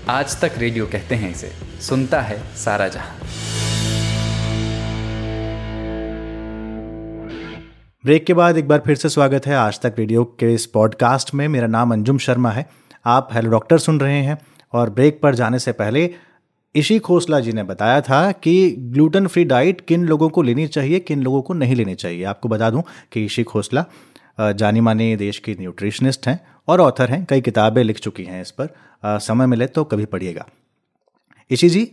आज 0.09 0.39
तक 0.41 0.57
रेडियो 0.57 0.85
कहते 0.85 1.15
हैं 1.15 1.31
इसे, 1.31 1.51
सुनता 1.81 2.21
है 2.21 2.41
सारा 2.55 2.87
जहाँ। 2.87 3.17
ब्रेक 8.03 8.25
के 8.25 8.33
बाद 8.33 8.57
एक 8.57 8.67
बार 8.67 8.81
फिर 8.85 8.95
से 8.95 9.09
स्वागत 9.09 9.45
है 9.47 9.55
आज 9.55 9.79
तक 9.79 9.95
रेडियो 9.97 10.23
के 10.39 10.53
इस 10.53 10.65
पॉडकास्ट 10.65 11.33
में। 11.33 11.47
मेरा 11.47 11.67
नाम 11.67 11.93
अंजुम 11.93 12.17
शर्मा 12.17 12.51
है। 12.51 12.65
आप 13.05 13.29
हेलो 13.33 13.49
डॉक्टर 13.49 13.77
सुन 13.77 13.99
रहे 13.99 14.21
हैं 14.21 14.37
और 14.73 14.89
ब्रेक 14.89 15.19
पर 15.21 15.35
जाने 15.35 15.59
से 15.59 15.71
पहले 15.71 16.09
इशी 16.75 16.97
खोसला 16.99 17.39
जी 17.39 17.51
ने 17.51 17.63
बताया 17.63 17.99
था 18.01 18.31
कि 18.33 18.69
ग्लूटन 18.91 19.27
फ्री 19.27 19.43
डाइट 19.45 19.81
किन 19.81 20.05
लोगों 20.05 20.29
को 20.29 20.41
लेनी 20.41 20.67
चाहिए, 20.67 20.99
किन 20.99 21.21
लोगों 21.23 21.41
को 21.41 21.53
नहीं 21.53 21.75
लेनी 21.75 21.95
चाहिए। 21.95 22.23
आपको 22.23 22.49
बता 22.49 22.69
दूँ 22.69 22.83
कि 23.11 23.25
इशी 23.25 23.43
खोसला 23.43 23.85
जानी 24.39 24.81
मानी 24.81 25.15
देश 25.15 25.37
की 25.39 25.55
न्यूट्रिशनिस्ट 25.59 26.27
हैं 26.27 26.39
और 26.67 26.81
ऑथर 26.81 27.09
हैं, 27.09 27.25
कई 27.25 27.41
किताबें 27.41 27.83
लिख 27.83 27.99
चुकी 27.99 28.23
हैं 28.23 28.41
इस 28.41 28.51
पर। 28.51 28.69
समय 29.03 29.45
मिले 29.45 29.67
तो 29.67 29.83
कभी 29.83 30.05
पढ़िएगा। 30.05 30.45
इशी 31.51 31.69
जी 31.69 31.89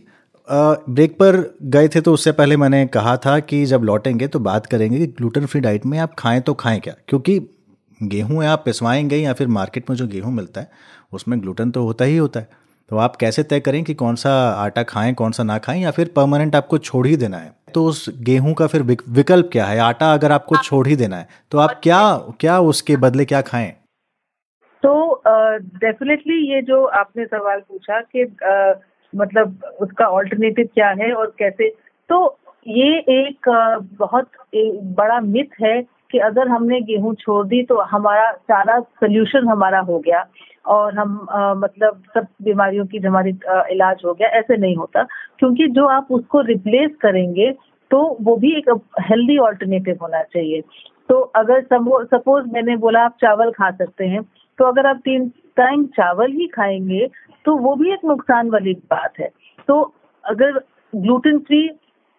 ब्रेक 0.47 1.11
पर 1.13 1.35
गए 1.63 1.87
थे 1.87 2.01
तो 2.01 2.13
उससे 2.13 2.31
पहले 2.31 2.57
मैंने 2.57 2.85
कहा 2.87 3.15
था 3.17 3.39
कि 3.39 3.65
जब 3.65 3.83
लौटेंगे 3.83 4.27
तो 4.27 4.39
बात 4.39 4.65
करेंगे 4.65 4.97
कि 4.97 5.07
ग्लूटन 5.07 5.45
फ्री 5.45 5.61
डाइट 5.61 5.85
में 5.85 5.97
आप 5.99 6.13
खाएँ 6.19 6.41
तो 6.41 6.53
खाएँ 6.53 6.79
क्या? 6.79 6.93
क्योंकि 7.07 7.39
गेहूँ 7.99 8.43
आप 8.45 8.63
पिसवाएँगे 8.65 9.17
या 9.17 9.33
फिर 9.33 9.47
मार्केट 9.49 9.89
में 9.89 9.97
जो 9.97 10.07
गेहूँ 10.07 10.33
मिलता 10.33 10.61
है, 10.61 10.69
उसमें 11.13 11.39
ग्लूटन 11.41 11.71
तो 11.71 11.83
होता 11.83 12.05
ही 12.05 12.17
होता 12.17 12.39
है। 12.39 12.49
तो 12.91 12.97
आप 12.97 13.15
कैसे 13.15 13.43
तय 13.43 13.59
करें 13.59 13.83
कि 13.83 13.93
कौन 13.93 14.15
सा 14.15 14.31
आटा 14.63 14.81
खाएँ 14.83 15.13
कौन 15.13 15.31
सा 15.31 15.43
ना 15.43 15.57
खाएँ 15.57 15.81
या 15.81 15.91
फिर 15.91 16.09
परमानेंट 16.15 16.55
आपको 16.55 16.77
छोड़ 16.77 17.05
ही 17.07 17.15
देना 17.17 17.37
है? 17.37 17.51
तो 17.73 17.83
उस 17.85 18.05
गेहूँ 18.23 18.53
का 18.53 18.67
फिर 18.67 18.81
विकल्प 18.83 19.49
क्या 19.51 19.65
है? 19.65 19.77
आटा 19.79 20.13
अगर 20.13 20.31
आपको 20.31 20.57
छोड़ 20.57 20.87
ही 20.87 20.95
देना 20.95 21.17
है 21.17 21.27
तो 21.51 21.57
आप 21.57 21.79
क्या 21.83 22.01
क्या 22.39 22.59
उसके 22.59 22.97
बदले 22.97 23.25
क्या 23.25 23.41
खाएँ? 23.41 23.71
तो 24.83 25.21
डेफिनेटली 25.25 26.47
uh, 26.47 26.53
ये 26.53 26.61
जो 26.61 26.83
आपने 26.85 27.25
सवाल 27.25 27.59
पूछा 27.59 28.01
कि 28.01 28.25
uh, 28.25 28.75
मतलब 29.15 29.63
उसका 29.81 30.05
ऑल्टरनेटिव 30.05 30.69
क्या 30.73 30.89
है 30.89 31.13
और 31.13 31.33
कैसे 31.39 31.69
तो 32.09 32.39
ये 32.67 32.97
एक 33.21 33.49
uh, 33.49 33.87
बहुत 33.99 34.29
एक 34.53 34.93
बड़ा 34.95 35.19
मिथ 35.19 35.61
है 35.61 35.81
कि 35.81 36.19
अगर 36.19 36.47
हमने 36.47 36.81
गेहूँ 36.81 37.15
छोड़ 37.15 37.45
दी 37.47 37.63
तो 37.63 37.81
हमारा 37.81 38.31
सारा 38.31 38.79
सोल्यूशन 38.79 39.47
हमारा 39.47 39.79
हो 39.79 39.99
गया। 39.99 40.25
और 40.65 40.97
हम 40.99 41.27
आ, 41.31 41.53
मतलब 41.53 42.01
सब 42.13 42.27
बीमारियों 42.43 42.85
की 42.85 42.97
हमारी 42.97 43.29
इलाज 43.71 44.01
हो 44.05 44.13
गया 44.13 44.27
ऐसे 44.39 44.57
नहीं 44.57 44.75
होता। 44.75 45.03
क्योंकि 45.39 45.67
जो 45.67 45.85
आप 45.87 46.07
उसको 46.11 46.41
रिप्लेस 46.41 46.91
करेंगे 47.01 47.51
तो 47.91 47.99
वो 48.21 48.35
भी 48.35 48.51
एक 48.57 48.69
हेल्दी 49.01 49.37
ऑल्टरनेटिव 49.37 49.97
होना 50.01 50.21
चाहिए। 50.23 50.61
तो 51.09 51.19
अगर 51.35 51.61
सपोज़ 51.63 52.47
मैंने 52.53 52.75
बोला 52.77 52.99
आप 53.05 53.15
चावल 53.21 53.51
खा 53.51 53.69
सकते 53.71 54.05
हैं 54.05 54.21
तो 54.59 54.65
अगर 54.65 54.85
आप 54.87 54.97
तीन 55.05 55.27
टाइम 55.57 55.85
चावल 55.85 56.31
ही 56.31 56.47
खाएँगे 56.47 57.07
तो 57.45 57.55
वो 57.57 57.75
भी 57.75 57.91
एक 57.93 58.05
नुकसान 58.05 58.49
वाली 58.49 58.73
बात 58.91 59.19
है। 59.19 59.29
तो 59.67 59.81
अगर 60.23 60.59
ग्लूटेन 60.93 61.39
फ्री 61.39 61.69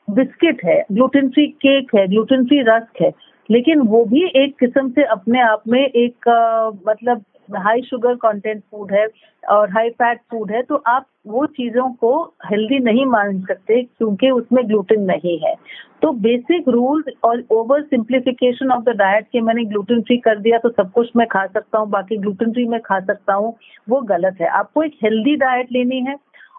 बिस्किट 0.09 0.65
है 0.65 0.85
ग्लूटेन 0.93 1.29
फ्री 1.29 1.47
केक 1.47 1.95
है 1.95 2.07
ग्लूटेन 2.09 2.45
फ्री 2.45 2.61
रस्क 2.63 3.03
है 3.03 3.11
लेकिन 3.51 3.81
वो 3.81 4.05
भी 4.05 4.25
एक 4.37 4.57
किस्म 4.61 4.89
से 4.91 5.05
अपने 5.05 5.41
आप 5.41 5.63
में 5.69 5.81
एक 5.81 6.29
आ, 6.29 6.71
मतलब 6.89 7.23
हाई 7.57 7.83
शुगर 7.83 8.15
कंटेंट 8.17 8.63
फ़ूड 8.63 8.93
है 8.93 9.07
और 9.43 9.71
हाई 9.71 9.91
फैट 9.91 10.21
फ़ूड 10.31 10.51
है 10.53 10.63
तो 10.63 10.77
आप 10.87 11.07
वो 11.27 11.45
चीज़ों 11.49 11.89
को 11.95 12.13
हेल्दी 12.47 12.79
नहीं 12.81 13.05
मान 13.07 13.41
सकते 13.41 13.83
क्योंकि 13.83 14.31
उसमें 14.31 14.67
ग्लूटेन 14.69 15.03
नहीं 15.03 15.39
है। 15.39 15.55
तो 16.03 16.13
बेसिक 16.13 16.69
रूल 16.69 17.05
और 17.25 17.43
over 17.51 17.83
simplification 17.83 18.71
of 18.73 18.83
the 18.85 18.97
diet 18.97 19.27
के 19.33 19.41
मैंने 19.41 19.65
ग्लूटेन 19.65 20.01
फ्री 20.03 20.17
कर 20.19 20.39
दिया 20.39 20.59
तो 20.59 20.69
सब 20.71 20.91
कुछ 20.93 21.11
मैं 21.17 21.27
खा 21.27 21.47
सकता 21.47 21.79
हूँ, 21.79 21.89
बाकी 21.91 22.17
ग्लूटेन 22.17 22.53
फ्री 22.53 22.67
मैं 22.67 22.81
खा 22.81 23.01
सकता 23.01 23.35
हूँ, 23.35 23.55
वो 23.89 24.01
गलत 24.03 24.41
है। 24.41 24.49
आपको 24.51 24.83
एक 24.83 24.99
हेल्दी 25.05 25.37
डाइट 25.37 25.73
लेनी 25.73 26.01
है 26.01 26.17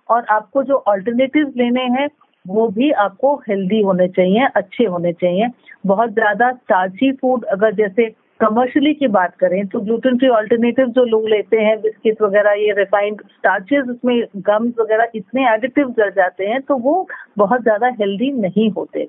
और 0.10 0.26
आपको 0.32 0.64
जो 0.64 0.84
ऑल्टरनेटिव 0.88 1.54
लेने 1.58 1.84
हैं, 1.92 2.08
वो 2.46 2.68
भी 2.68 2.90
आपको 2.92 3.36
हेल्दी 3.50 3.82
होने 3.82 4.08
चाहिए, 4.08 4.48
अच्छे 4.56 4.86
होने 4.86 5.14
चाहिए। 5.14 5.48
बहुत 5.86 6.10
ज़्यादा 6.10 6.52
स्टार्ची 6.52 7.12
फ़ूड 7.12 7.46
अगर 7.46 7.74
जैसे 7.76 8.08
कमर्शियली 8.44 8.94
की 8.94 9.08
बात 9.10 9.36
करें 9.40 9.66
तो 9.68 9.80
ग्लूटेन 9.82 10.18
फ्री 10.18 10.30
ऑल्टरनेटिव 10.30 10.88
जो 10.96 11.04
लोग 11.06 11.28
लेते 11.30 11.58
हैं 11.58 11.80
बिस्किट 11.82 12.22
वगैरह, 12.22 12.52
ये 12.54 12.74
रिफाइंड 12.78 13.22
स्टार्चेस 13.22 13.90
उसमें 13.90 14.24
गम्स 14.48 14.74
वगैरह 14.80 15.12
इतने 15.16 15.48
एडिटिव 15.54 15.90
जड़ 15.98 16.10
जाते 16.14 16.46
हैं 16.46 16.62
तो 16.62 16.78
वो 16.80 17.08
बहुत 17.38 17.62
ज़्यादा 17.64 17.88
हेल्दी 18.00 18.32
नहीं 18.40 18.70
होते। 18.72 19.08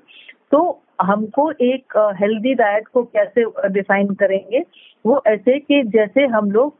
तो 0.51 0.61
हमको 1.01 1.51
एक 1.53 1.97
हेल्दी 2.19 2.53
डाइट 2.55 2.87
को 2.87 3.03
कैसे 3.05 3.43
डिफाइन 3.69 4.13
करेंगे? 4.15 4.63
वो 5.05 5.21
ऐसे 5.27 5.57
कि 5.59 5.81
जैसे 5.85 6.25
हम 6.27 6.51
लोग, 6.51 6.73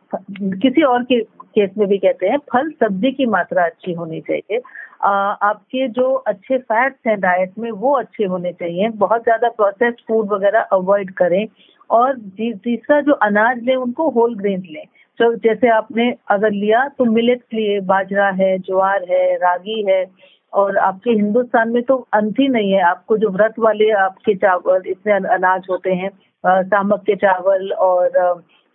किसी 0.61 0.81
और 0.83 1.03
के 1.03 1.19
केस 1.55 1.69
में 1.77 1.87
भी 1.87 1.97
कहते 1.97 2.27
हैं, 2.27 2.37
फल 2.53 2.69
सब्ज़ी 2.73 3.11
की 3.11 3.25
मात्रा 3.27 3.65
अच्छी 3.65 3.93
होनी 3.93 4.21
चाहिए। 4.21 4.61
आपके 5.03 5.87
जो 5.89 6.11
अच्छे 6.27 6.57
फैट्स 6.57 7.07
हैं 7.07 7.19
डाइट 7.19 7.51
में, 7.59 7.69
वो 7.71 7.91
अच्छे 7.95 8.25
होने 8.25 8.51
चाहिए। 8.53 8.89
बहुत 8.97 9.23
ज़्यादा 9.23 9.49
प्रोसेस्ड 9.57 9.99
फ़ूड 10.07 10.31
वगैरह 10.31 10.67
अवॉइड 10.73 11.11
करें। 11.13 11.45
और 11.89 12.17
तीसरा 12.37 12.99
जो 13.01 13.13
अनाज 13.23 13.63
लें 13.63 13.75
उनको 13.75 14.09
होल 14.09 14.35
ग्रेन 14.35 14.63
लें। 14.71 14.85
तो 15.19 15.33
जैसे 15.35 15.69
आपने 15.69 16.13
अगर 16.31 16.51
लिया 16.51 16.87
तो 16.97 17.05
मिलेट 17.05 17.43
लिए 17.53 17.79
बाजरा 17.89 18.29
है 18.39 18.57
ज्वार 18.59 19.05
है 19.09 19.35
रागी 19.37 19.83
है 19.89 20.05
और 20.53 20.77
आपके 20.77 21.11
हिंदुस्तान 21.11 21.69
में 21.69 21.81
तो 21.83 21.95
अंत 22.13 22.39
ही 22.39 22.47
नहीं 22.47 22.71
है। 22.71 22.81
आपको 22.83 23.17
जो 23.17 23.29
व्रत 23.29 23.59
वाले 23.59 23.89
आपके 23.99 24.35
चावल 24.35 24.81
इतने 24.87 25.13
अनाज 25.33 25.67
होते 25.69 25.93
हैं 25.93 26.09
सामक 26.43 27.03
के 27.05 27.15
चावल 27.15 27.71
और 27.71 28.09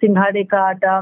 सिंघाड़े 0.02 0.44
का 0.44 0.60
आटा। 0.68 1.00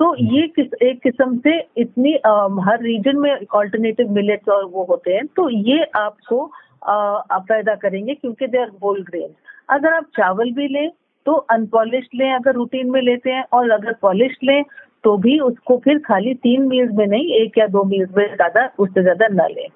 तो 0.00 0.14
ये 0.16 0.46
किस 0.48 0.74
एक 0.82 1.00
किस्म 1.02 1.36
से 1.38 1.58
इतनी 1.78 2.14
आ, 2.16 2.30
हर 2.64 2.82
रीजन 2.82 3.16
में 3.16 3.46
ऑल्टरनेटिव 3.54 4.10
मिलेट्स 4.12 4.48
और 4.48 4.64
वो 4.64 4.84
होते 4.84 5.14
हैं। 5.14 5.26
तो 5.36 5.48
ये 5.50 5.82
आपको 5.96 6.44
आ, 6.84 7.38
पैदा 7.38 7.74
करेंगे 7.74 8.14
क्योंकि 8.14 8.46
दे 8.46 8.58
आर 8.58 8.70
होल 8.82 9.02
ग्रेन 9.02 9.30
अगर 9.68 9.94
आप 9.94 10.04
चावल 10.16 10.52
भी 10.52 10.68
लें 10.68 10.88
तो 11.26 11.32
अनपॉलिश 11.52 12.08
लें, 12.14 12.32
अगर 12.32 12.54
रूटीन 12.54 12.90
में 12.90 13.00
लेते 13.02 13.30
हैं, 13.30 13.44
और 13.52 13.70
अगर 13.70 13.92
पॉलिश 14.02 14.36
लें 14.44 14.62
तो 15.04 15.16
भी 15.18 15.38
उसको 15.40 15.76
फिर 15.78 15.98
खाली 15.98 16.34
तीन 16.36 16.62
मील्स 16.68 16.92
में 16.94 17.06
नहीं, 17.06 17.34
एक 17.34 17.58
या 17.58 17.66
दो 17.68 17.82
मील्स 17.86 18.10
में 18.16 18.26
ज़्यादा, 18.26 18.68
उससे 18.78 19.02
ज़्यादा 19.02 19.26
न 19.32 19.48
लें। 19.50 19.68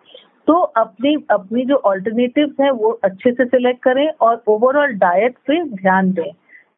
तो 0.49 0.55
अपनी 0.55 1.15
अपनी 1.31 1.65
जो 1.65 1.77
ऑल्टरनेटिव 1.87 2.55
है, 2.61 2.71
वो 2.73 2.91
अच्छे 3.05 3.33
से 3.33 3.45
सिलेक्ट 3.47 3.83
करें 3.83 4.09
और 4.21 4.43
ओवरऑल 4.49 4.93
डाइट 4.99 5.37
पे 5.47 5.63
ध्यान 5.67 6.13
दें। 6.13 6.31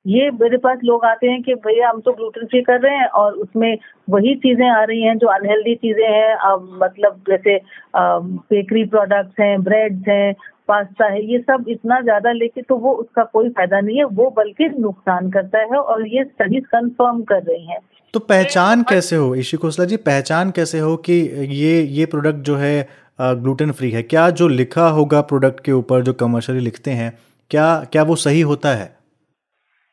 ये 0.06 0.30
मेरे 0.32 0.56
पास 0.58 0.78
लोग 0.84 1.04
आते 1.04 1.26
हैं 1.26 1.42
कि 1.42 1.54
भैया, 1.56 1.88
हम 1.90 2.00
तो 2.00 2.12
ग्लूटेन 2.12 2.46
फ्री 2.46 2.60
कर 2.62 2.80
रहे 2.80 2.96
हैं, 2.96 3.06
और 3.06 3.32
उसमें 3.34 3.76
वही 4.10 4.34
चीज़ें 4.36 4.68
आ 4.68 4.82
रही 4.82 5.02
हैं 5.02 5.16
जो 5.18 5.28
अनहेल्दी 5.28 5.74
चीज़ें 5.76 6.06
हैं। 6.06 6.56
मतलब 6.78 7.22
जैसे 7.28 7.56
बेकरी 7.96 8.84
प्रोडक्ट्स 8.86 9.40
हैं 9.40 9.62
ब्रेड्स 9.62 10.08
हैं 10.08 10.34
पास्ता 10.68 11.06
है 11.06 11.24
ये 11.24 11.38
सब 11.40 11.64
इतना 11.68 12.00
ज़्यादा 12.00 12.32
लेके 12.32 12.62
तो 12.62 12.76
वो 12.76 12.92
उसका 12.94 13.24
कोई 13.32 13.48
फ़ायदा 13.50 13.80
नहीं 13.80 13.98
है 13.98 14.04
वो 14.12 14.28
बल्कि 14.36 14.68
नुकसान 14.78 15.30
करता 15.30 15.58
है 15.60 15.78
और 15.78 16.06
ये 16.08 16.24
स्टडीज़ 16.24 16.64
कंफर्म 16.66 17.22
कर 17.22 17.42
रही 17.42 17.66
हैं। 17.66 17.78
तो 18.14 18.20
पहचान 18.22 18.82
कैसे 18.88 19.16
हो? 19.16 19.34
ईशी 19.34 19.56
खोसला 19.56 19.84
जी 19.84 19.96
पहचान 20.04 20.50
कैसे 20.50 20.78
हो 20.78 20.96
कि 21.06 21.12
ये 21.52 21.80
ये 21.82 22.06
प्रोडक्ट 22.06 22.44
जो 22.46 22.56
है 22.56 22.88
ग्लूटेन 23.20 23.72
फ्री 23.72 23.90
है? 23.90 24.02
क्या 24.04 24.28
जो 24.32 24.48
लिखा 24.48 24.88
होगा 24.90 25.20
प्रोडक्ट 25.22 25.64
के 25.64 25.72
ऊपर 25.72 26.02
जो 26.02 26.12
कमर्शियली 26.20 26.64
लिखते 26.64 26.90
हैं 26.92 27.12
क्या 27.50 27.66
क्या 27.92 28.02
वो 28.02 28.16
सही 28.18 28.40
होता 28.42 28.74
है? 28.74 28.92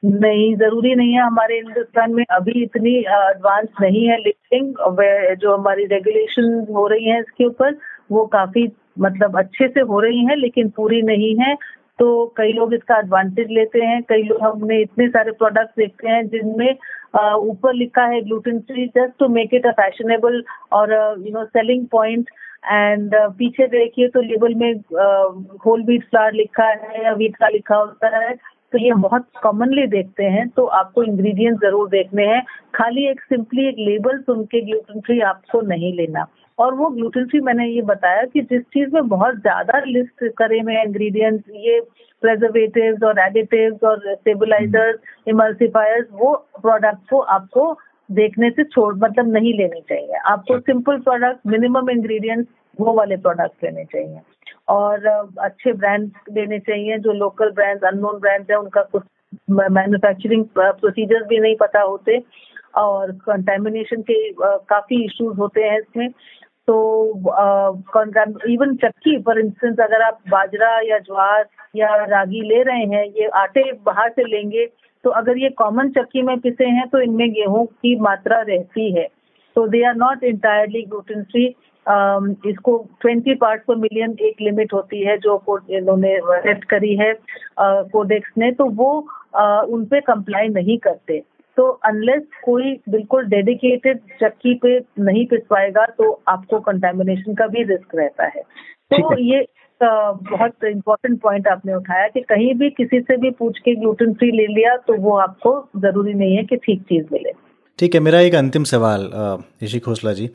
नहीं 0.04 0.56
ज़रूरी 0.56 0.94
नहीं 0.96 1.14
है 1.14 1.22
हमारे 1.22 1.56
हिंदुस्तान 1.56 2.14
में 2.14 2.24
अभी 2.32 2.64
इतनी 2.64 2.94
एडवांस 3.00 3.68
नहीं 3.82 4.06
है 4.08 4.18
लिफ्टिंग 4.18 4.74
जो 5.42 5.56
हमारी 5.58 5.86
रेगुलेशन 5.88 6.66
हो 6.70 6.88
रही 6.88 7.10
है 7.10 7.20
इसके 7.20 7.46
ऊपर 7.46 7.78
वो 8.12 8.26
काफ़ी 8.28 8.66
मतलब 9.02 9.38
अच्छे 9.40 9.68
से 9.68 9.82
हो 9.82 10.00
रही 10.00 10.26
है, 10.26 10.36
लेकिन 10.38 10.70
पूरी 10.76 11.02
नहीं 11.04 11.36
है। 11.40 11.56
तो 12.00 12.26
कई 12.38 12.52
लोग 12.54 12.74
इसका 12.74 12.98
एडवांटेज 13.00 13.48
लेते 13.52 13.80
हैं, 13.80 14.02
कई 14.10 14.24
लोग 14.24 14.42
हमने 14.42 14.80
इतने 14.82 15.08
सारे 15.10 15.32
प्रोडक्ट्स 15.34 15.74
देखते 15.78 16.08
हैं 16.10 16.28
जिनमें 16.28 16.76
ऊपर 17.42 17.74
लिखा 17.76 18.06
है 18.06 18.22
gluten 18.22 18.60
free 18.62 18.86
just 18.88 19.18
to 19.20 19.28
make 19.30 19.54
it 19.54 19.66
a 19.68 19.72
fashionable 19.80 20.44
और 20.74 20.94
you 21.26 21.34
know 21.34 21.44
selling 21.46 21.86
point 21.92 22.30
and 22.64 23.16
पीछे 23.38 23.68
देखिए 23.68 24.08
तो 24.10 24.22
लेबल 24.22 24.56
में 24.56 24.74
होल 25.66 25.84
व्हीट 25.86 26.04
फ्लावर 26.10 26.34
लिखा 26.34 26.66
है 26.66 27.04
या 27.04 27.14
व्हीट 27.14 27.36
का 27.36 27.48
लिखा 27.50 27.76
होता 27.76 28.18
है 28.18 28.34
तो 28.74 28.78
ये 28.78 28.94
बहुत 28.98 29.26
कॉमनली 29.44 29.86
देखते 29.88 30.24
हैं 30.34 30.48
तो 30.50 30.66
आपको 30.76 31.04
इंग्रेडिएंट 31.04 31.58
ज़रूर 31.62 31.90
देखने 31.90 32.26
हैं। 32.26 32.44
खाली 32.76 33.06
एक 33.08 33.22
सिंपली 33.22 33.68
एक 33.70 33.76
लेबल 33.80 34.20
सुन 34.20 34.44
के 34.46 34.62
ग्लूटेन 34.62 35.02
फ्री 35.02 35.20
आपको 35.30 35.62
नहीं 35.68 35.94
लेना। 35.96 36.26
और 36.62 36.74
वो 36.76 36.89
ग्लूटेन 36.89 37.26
फ्री 37.28 37.39
मैंने 37.41 37.67
ये 37.67 37.82
बताया 37.89 38.24
कि 38.34 38.41
जिस 38.52 38.62
चीज़ 38.74 38.93
में 38.93 39.08
बहुत 39.10 39.36
ज़्यादा 39.38 39.80
लिस्ट 39.88 40.24
करे 40.38 40.60
हुए 40.60 40.82
इंग्रेडिएंट्स 40.82 41.50
ये 41.65 41.80
प्रेजर्वेटिव 42.24 43.06
और 43.08 43.19
एडिटिव 43.19 43.88
और 43.89 44.02
स्टेबलाइजर्स 44.08 45.00
इमल्सिफायर्स 45.28 46.08
वो 46.13 46.34
प्रोडक्ट 46.62 47.10
को 47.10 47.19
आपको 47.38 47.71
देखने 48.10 48.50
से 48.50 48.63
छोड़ 48.65 48.93
मतलब 48.97 49.32
नहीं 49.34 49.54
लेनी 49.58 49.82
चाहिए। 49.89 50.19
आपको 50.28 50.60
सिंपल 50.60 51.00
प्रोडक्ट 51.02 51.47
मिनिमम 51.47 51.89
इंग्रेडिएंट्स 51.89 52.50
वो 52.80 52.93
वाले 52.93 53.17
प्रोडक्ट 53.17 53.63
लेने 53.63 53.84
चाहिए। 53.86 54.19
और 54.69 55.06
अच्छे 55.41 55.74
ब्रांड 55.74 56.10
लेने 56.34 56.60
चाहिए 56.60 56.97
जो 57.00 57.13
लोकल 57.13 57.50
ब्रांड्स 57.56 57.84
अननोन 57.86 58.19
ब्रांड्स 58.19 58.50
है 58.52 58.58
उनका 58.58 58.82
कुछ 58.91 59.04
मैन्युफैक्चरिंग 59.52 60.45
प्रोसीजर्स 60.56 61.28
भी 61.28 61.39
नहीं 61.39 61.56
पता 61.58 61.82
होते 61.82 62.21
और 62.78 63.12
कंटेमिनेशन 63.21 64.02
के 64.10 64.19
काफ़ी 64.69 65.04
इश्यूज़ 65.06 65.38
होते 65.38 65.62
हैं 65.62 65.80
इसमें। 65.80 66.08
तो 66.72 66.78
इवन 68.50 68.76
चक्की 68.82 69.18
फॉर 69.22 69.40
इंस्टेंस 69.40 69.80
अगर 69.80 70.02
आप 70.02 70.20
बाजरा 70.30 70.70
या 70.88 70.98
ज्वार 71.00 71.46
या 71.76 71.96
रागी 72.06 72.42
ले 72.50 72.62
रहे 72.64 72.86
हैं, 72.86 73.06
ये 73.06 73.28
आटे 73.38 73.72
बाहर 73.86 74.10
से 74.10 74.24
लेंगे 74.26 74.66
तो 75.04 75.10
अगर 75.20 75.38
ये 75.38 75.50
कॉमन 75.58 75.90
चक्की 75.92 76.22
में 76.22 76.40
पिसे 76.40 76.66
हैं 76.68 76.88
तो 76.90 77.00
इनमें 77.02 77.32
गेहूँ 77.32 77.66
की 77.66 77.96
मात्रा 78.02 78.40
रहती 78.42 78.92
है। 78.94 79.08
तो 79.56 79.68
they 79.68 79.84
are 79.86 79.96
not 79.96 80.24
entirely 80.24 80.82
gluten 80.82 81.24
free 81.32 81.46
इसको 82.50 82.78
20 83.06 83.36
पार्ट 83.42 83.64
पर 83.68 83.76
मिलियन 83.76 84.16
एक 84.22 84.42
लिमिट 84.42 84.74
होती 84.74 85.04
है, 85.04 85.18
जो 85.18 85.60
इन्होंने 85.72 86.18
सेट 86.38 86.64
करी 86.64 86.96
है 86.96 87.14
कोडेक्स 87.60 88.32
ने 88.38 88.52
तो 88.52 88.66
वो 88.72 88.92
उनपे 89.76 90.00
कंप्लाई 90.02 90.48
नहीं 90.50 90.78
करते। 90.78 91.22
तो 91.58 91.68
अनलेस 91.86 92.24
कोई 92.44 92.74
बिल्कुल 92.90 93.26
डेडिकेटेड 93.28 94.00
चक्की 94.22 94.54
पे 94.56 94.78
नहीं 95.00 95.26
पिसवाएगा 95.28 95.86
तो 95.98 96.12
आपको 96.28 96.60
कंटेमिनेशन 96.62 97.34
का 97.34 97.48
भी 97.48 97.64
रिस्क 97.64 97.96
रहता 97.96 98.26
है। 98.26 98.42
तो 98.92 99.18
ये 99.20 99.46
बहुत 99.82 100.64
इम्पोर्टेंट 100.66 101.20
पॉइंट 101.22 101.48
आपने 101.48 101.74
उठाया 101.76 102.08
कि 102.08 102.22
कहीं 102.22 102.54
भी 102.56 102.70
किसी 102.70 103.00
से 103.02 103.18
भी 103.18 103.30
पूछ 103.40 103.60
के 103.60 103.76
ग्लूटेन 103.76 104.14
फ्री 104.14 104.30
ले 104.32 104.46
लिया 104.48 104.76
तो 104.88 104.96
वो 105.02 105.16
आपको 105.20 105.54
ज़रूरी 105.78 106.14
नहीं 106.14 106.36
है 106.38 106.44
कि 106.44 106.56
ठीक 106.58 106.82
चीज़ 106.82 107.06
मिले। 107.12 107.32
ठीक 107.80 107.96
है 107.96 108.02
मेरा 108.02 108.20
एक 108.20 108.36
अंतिम 108.36 108.64
सवाल 108.64 109.10
ऋषि 109.64 109.80
खोसला 109.80 110.14
जी। 110.14 110.30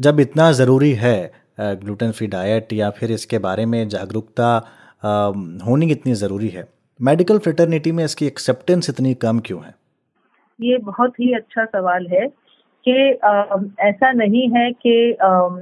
जब 0.00 0.20
इतना 0.20 0.50
ज़रूरी 0.52 0.92
है 0.94 1.30
ग्लूटेन 1.60 2.12
फ्री 2.12 2.26
डाइट 2.28 2.72
या 2.72 2.90
फिर 2.90 3.10
इसके 3.12 3.38
बारे 3.38 3.66
में 3.66 3.88
जागरूकता 3.88 4.56
होनी 5.66 5.90
इतनी 5.92 6.14
ज़रूरी 6.16 6.48
है? 6.48 6.66
मेडिकल 7.00 7.38
फ्रेटर्निटी 7.38 7.92
में 7.92 8.04
इसकी 8.04 8.26
एक्सेप्टेंस 8.26 8.90
इतनी 8.90 9.14
कम 9.16 9.40
क्यों 9.40 9.60
है? 9.60 9.74
ये 10.58 10.78
बहुत 10.84 11.20
ही 11.20 11.32
अच्छा 11.34 11.64
सवाल 11.64 12.06
है 12.12 12.26
कि 12.86 12.92
ऐसा 13.82 14.10
नहीं 14.12 14.48
है 14.50 14.70
कि 14.72 14.96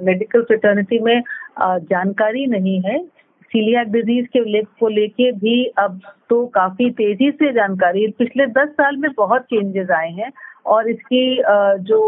मेडिकल 0.05 0.43
फ्रेटर्निटी 0.43 0.99
में 0.99 1.21
जानकारी 1.61 2.47
नहीं 2.47 2.81
है। 2.83 2.99
सीलियाक 3.53 3.87
डिज़ीज़ 3.89 4.27
के 4.33 4.41
ले, 4.53 4.61
को 4.63 4.89
लेके 4.89 5.31
भी 5.33 5.65
अब 5.79 6.01
तो 6.31 6.45
काफ़ी 6.55 6.91
तेज़ी 6.91 7.31
से 7.33 7.53
जानकारी 7.53 8.07
पिछले 8.19 8.47
दस 8.53 8.69
साल 8.71 8.97
में 8.97 9.11
बहुत 9.17 9.43
चेंजेस 9.43 9.91
आए 9.97 10.11
हैं 10.13 10.31
और 10.67 10.89
इसकी 10.91 11.37
जो 11.83 11.99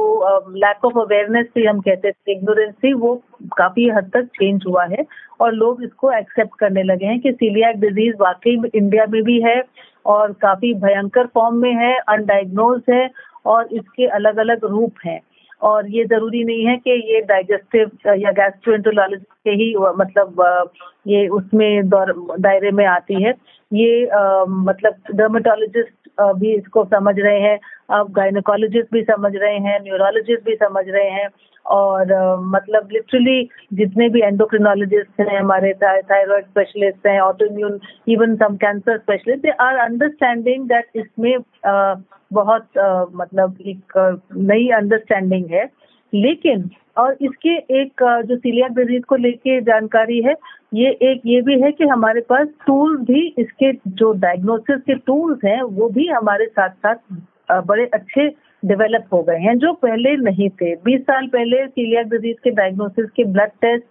लैक 0.57 0.85
ऑफ़ 0.85 0.99
अवेयरनेस 0.99 1.47
थी 1.57 1.65
हम 1.65 1.81
कहते 1.81 2.11
थे 2.11 2.33
इग्नोरेंस 2.33 2.75
थी 2.85 2.93
वो 2.95 3.15
काफ़ी 3.59 3.89
हद 3.89 4.11
तक 4.15 4.27
चेंज 4.39 4.65
हुआ 4.67 4.85
है 4.87 5.05
और 5.41 5.53
लोग 5.55 5.83
इसको 5.85 6.13
एक्सेप्ट 6.13 6.59
करने 6.61 6.83
लगे 6.83 7.07
हैं 7.07 7.21
कि 7.21 7.33
सीलियाक 7.33 7.77
डिज़ीज़ 7.81 8.17
वाकई 8.21 8.57
इंडिया 8.75 9.07
में 9.11 9.23
भी 9.23 9.41
है 9.43 9.61
और 10.09 10.33
काफ़ी 10.43 10.73
भयंकर 10.83 11.27
फॉर्म 11.35 11.57
में 11.57 11.75
है 11.75 11.95
अनडायग्नोज 12.09 12.83
है 12.91 13.09
और 13.47 13.69
इसके 13.73 14.07
अलग 14.17 14.37
अलग 14.39 14.65
रूप 14.65 14.95
हैं। 15.07 15.21
और 15.63 15.89
ये 15.91 16.05
ज़रूरी 16.05 16.43
नहीं 16.45 16.67
है 16.67 16.77
कि 16.77 16.91
ये 17.13 17.21
डाइजेस्टिव 17.29 17.91
या 18.19 18.31
गैस्ट्रोएंटरोलॉजिस्ट 18.33 19.25
के 19.45 19.51
ही 19.53 19.75
मतलब 19.99 20.71
ये 21.07 21.27
उसमें 21.29 21.89
दायरे 21.89 22.71
में 22.71 22.85
आती 22.87 23.23
है। 23.23 23.33
ये 23.73 24.07
आ, 24.07 24.45
मतलब 24.49 24.95
डर्मेटोलॉजिस्ट 25.17 26.11
भी 26.21 26.55
इसको 26.55 26.85
समझ 26.85 27.15
रहे 27.19 27.41
हैं 27.41 27.59
अब 27.99 28.13
गायनोकोलॉजिस्ट 28.13 28.93
भी 28.93 29.03
समझ 29.03 29.33
रहे 29.37 29.59
हैं 29.67 29.79
न्यूरोलॉजिस्ट 29.83 30.45
भी 30.45 30.55
समझ 30.55 30.85
रहे 30.89 31.09
हैं 31.11 31.29
और 31.67 32.05
uh, 32.05 32.37
मतलब 32.55 32.89
लिटरली 32.93 33.49
जितने 33.73 34.09
भी 34.09 34.21
एंडोक्रिनोलॉजिस्ट 34.21 35.21
हैं 35.21 35.39
हमारे 35.39 35.73
थायराइड 35.83 36.45
स्पेशलिस्ट 36.45 37.07
हैं 37.07 37.21
auto 37.21 37.47
immune 37.47 37.79
even 38.09 38.37
some 38.37 38.57
cancer 38.57 38.99
specialist 38.99 39.43
they 39.43 39.51
are 39.61 39.77
understanding 39.79 40.65
that 40.69 40.89
इसमें 40.97 41.37
uh, 41.37 42.03
बहुत 42.33 42.67
uh, 42.79 43.05
मतलब 43.15 43.59
एक 43.67 43.99
नई 44.37 44.69
अंडरस्टैंडिंग 44.77 45.51
है। 45.51 45.69
लेकिन, 46.13 46.69
और 46.97 47.17
इसके 47.23 47.57
एक 47.81 48.03
जो 48.27 48.37
सीलिया 48.37 48.69
डिज़ीज़ 48.69 49.03
को 49.09 49.17
लेके 49.17 49.61
जानकारी 49.63 50.21
है, 50.23 50.35
ये 50.75 50.91
एक 51.03 51.21
ये 51.27 51.41
भी 51.43 51.61
है 51.61 51.71
कि 51.73 51.85
हमारे 51.87 52.21
पास 52.29 52.49
टूल 52.67 52.97
भी 53.05 53.27
इसके 53.39 53.73
जो 53.89 54.13
डायग्नोसिस 54.21 54.81
के 54.87 54.95
टूल्स 54.97 55.45
हैं, 55.45 55.61
वो 55.63 55.89
भी 55.89 56.07
हमारे 56.09 56.47
साथ 56.47 56.71
साथ 56.87 57.61
बड़े 57.67 57.87
अच्छे 57.95 58.29
डेवलप 58.63 59.05
हो 59.13 59.23
गए 59.23 59.39
हैं, 59.39 59.57
जो 59.59 59.73
पहले 59.75 60.17
नहीं 60.23 60.49
थे। 60.53 60.75
20 60.79 61.01
साल 61.03 61.27
पहले 61.33 61.67
सीलिया 61.67 62.03
डिज़ीज़ 62.05 62.37
के 62.45 62.51
डायग्नोसिस 62.53 63.11
के 63.17 63.25
ब्लड 63.27 63.51
टेस्ट 63.63 63.85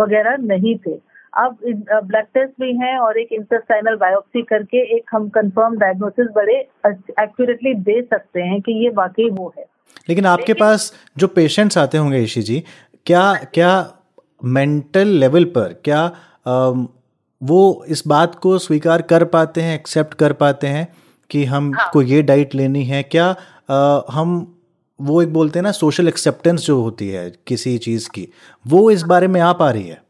वगैरह 0.00 0.36
नहीं 0.42 0.74
थे। 0.86 0.94
अब 1.32 1.56
ब्लड 2.04 2.24
टेस्ट 2.34 2.52
भी 2.60 2.72
हैं 2.76 2.96
और 2.98 3.18
एक 3.18 3.32
इंटरस्टाइनल 3.32 3.96
बायोप्सी 3.96 4.42
करके 4.48 4.82
एक 4.96 5.10
हम 5.12 5.28
कंफर्म 5.36 5.76
डायग्नोसिस 5.78 6.26
बड़े 6.36 6.58
एक्यूरेटली 6.86 7.74
दे 7.86 8.00
सकते 8.02 8.42
हैं 8.42 8.60
कि 8.60 8.72
ये 8.84 8.90
वाकई 8.96 9.28
वो 9.30 9.52
है। 9.58 9.64
लेकिन 10.08 10.26
आपके 10.26 10.54
पास 10.54 10.92
जो 11.16 11.26
पेशेंट्स 11.26 11.78
आते 11.78 11.98
होंगे 11.98 12.18
ईशी 12.18 12.42
जी 12.42 12.64
क्या 13.06 13.34
क्या 13.34 13.92
मेंटल 14.44 15.08
लेवल 15.08 15.44
पर 15.44 15.80
क्या 15.84 16.00
आ, 16.46 16.70
वो 17.42 17.84
इस 17.88 18.02
बात 18.06 18.34
को 18.34 18.58
स्वीकार 18.58 19.02
कर 19.02 19.24
पाते 19.24 19.60
हैं 19.60 19.74
एक्सेप्ट 19.74 20.14
कर 20.14 20.32
पाते 20.32 20.66
हैं 20.66 20.88
कि 21.30 21.44
हम 21.44 21.74
हाँ. 21.74 21.90
को 21.92 22.02
ये 22.02 22.22
डाइट 22.22 22.54
लेनी 22.54 22.84
है? 22.84 23.02
क्या 23.02 23.34
आ, 23.70 24.00
हम 24.10 24.58
वो 25.00 25.22
एक 25.22 25.32
बोलते 25.32 25.58
हैं 25.58 25.62
ना 25.62 25.70
सोशल 25.72 26.08
एक्सेप्टेंस 26.08 26.66
जो 26.66 26.80
होती 26.82 27.08
है 27.08 27.32
किसी 27.46 27.78
चीज़ 27.78 28.08
की 28.10 28.28
वो 28.66 28.90
इस 28.90 29.02
बारे 29.02 29.28
में 29.28 29.40
आ 29.40 29.52
पा 29.52 29.70
रही 29.70 29.88
है? 29.88 30.02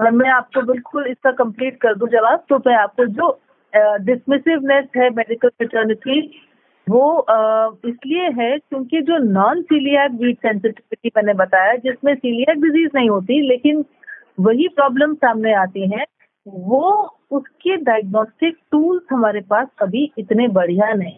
मैं 0.00 0.30
आपको 0.30 0.62
बिल्कुल 0.62 1.06
इसका 1.06 1.30
कंप्लीट 1.30 1.80
कर 1.80 1.94
दूँ 1.94 2.08
जवाब। 2.08 2.44
तो 2.48 2.56
मैं 2.56 2.76
आपको 2.76 3.06
जो 3.06 3.40
डिसमिसिवनेस 4.04 4.84
है 4.96 5.10
मेडिकल 5.10 5.48
फ्रेटर्निटी 5.48 6.20
वो 6.88 7.26
इसलिए 7.86 8.28
है 8.38 8.56
क्योंकि 8.58 9.00
जो 9.02 9.18
नॉन 9.22 9.62
सीलियाक 9.62 10.10
वीट 10.20 10.36
सेंसिटिविटी 10.38 11.10
मैंने 11.16 11.34
बताया 11.34 11.74
जिसमें 11.84 12.14
सीलियाक 12.14 12.58
डिज़ीज़ 12.58 12.90
नहीं 12.94 13.10
होती 13.10 13.40
लेकिन 13.48 13.84
वही 14.40 14.68
प्रॉब्लम 14.68 15.14
सामने 15.16 15.54
आती 15.54 15.88
है 15.90 16.04
वो 16.46 16.90
उसके 17.30 17.76
डायग्नोस्टिक 17.82 18.56
टूल्स 18.72 19.02
हमारे 19.12 19.40
पास 19.40 19.68
अभी 19.82 20.10
इतने 20.18 20.48
बढ़िया 20.50 20.92
नहीं 20.92 21.16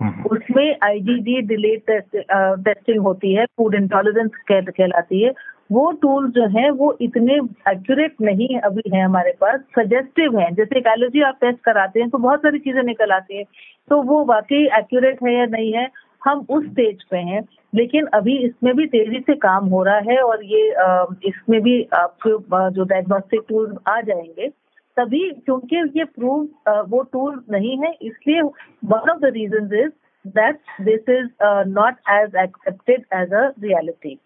हम्म। 0.00 0.24
उसमें 0.26 0.76
आईजीडी 0.84 1.40
डिले 1.46 1.76
टेस्टिंग 1.88 3.00
होती 3.00 3.34
है 3.34 3.44
फ़ूड 3.46 3.74
इंटॉलरेंस 3.74 4.30
कहलाती 4.48 5.22
है 5.22 5.32
वो 5.72 5.90
टूल 6.02 6.30
जो 6.30 6.46
है, 6.50 6.70
वो 6.70 6.96
इतने 7.00 7.34
एक्यूरेट 7.70 8.20
नहीं 8.20 8.58
अभी 8.60 8.82
है 8.94 9.02
हमारे 9.02 9.32
पास 9.40 9.60
सजेस्टिव 9.78 10.38
है। 10.38 10.50
जैसे 10.54 10.78
एक 10.78 10.86
एलर्जी 10.88 11.22
आप 11.22 11.38
टेस्ट 11.40 11.60
कराते 11.64 12.00
हैं 12.00 12.08
तो 12.10 12.18
बहुत 12.18 12.40
सारी 12.42 12.58
चीज़ें 12.60 12.82
निकल 12.84 13.12
आती 13.12 13.36
है। 13.36 13.44
तो 13.90 14.02
वो 14.02 14.24
वाकई 14.24 14.64
एक्यूरेट 14.78 15.22
है 15.24 15.34
या 15.34 15.46
नहीं 15.48 15.72
है, 15.72 15.88
हम 16.22 16.46
उस 16.50 16.64
स्टेज 16.64 17.02
पे 17.10 17.18
हैं। 17.18 17.42
लेकिन 17.74 18.06
अभी 18.14 18.36
इसमें 18.46 18.74
भी 18.76 18.86
तेज़ी 18.86 19.20
से 19.20 19.34
काम 19.36 19.66
हो 19.68 19.82
रहा 19.84 19.98
है 20.08 20.18
और 20.22 20.44
ये 20.44 20.66
इसमें 21.28 21.60
भी 21.62 21.82
आपके 21.94 22.30
जो 22.70 22.84
डायग्नोस्टिक 22.84 23.40
टूल 23.48 23.76
आ 23.88 24.00
जाएँगे। 24.00 24.48
तभी 24.96 25.28
क्योंकि 25.36 25.76
ये 25.96 26.04
प्रूव 26.06 26.82
वो 26.90 27.02
टूल 27.12 27.42
नहीं 27.50 27.76
है, 27.78 27.92
इसलिए 28.02 28.42
one 28.42 29.10
of 29.10 29.20
the 29.20 29.32
reason 29.34 29.70
is 29.76 29.90
that 30.24 30.58
this 30.80 31.08
is 31.10 31.28
not 31.70 31.94
as 32.12 32.36
accepted 32.42 33.04
as 33.14 33.32
a 33.34 33.46
reality 33.62 34.18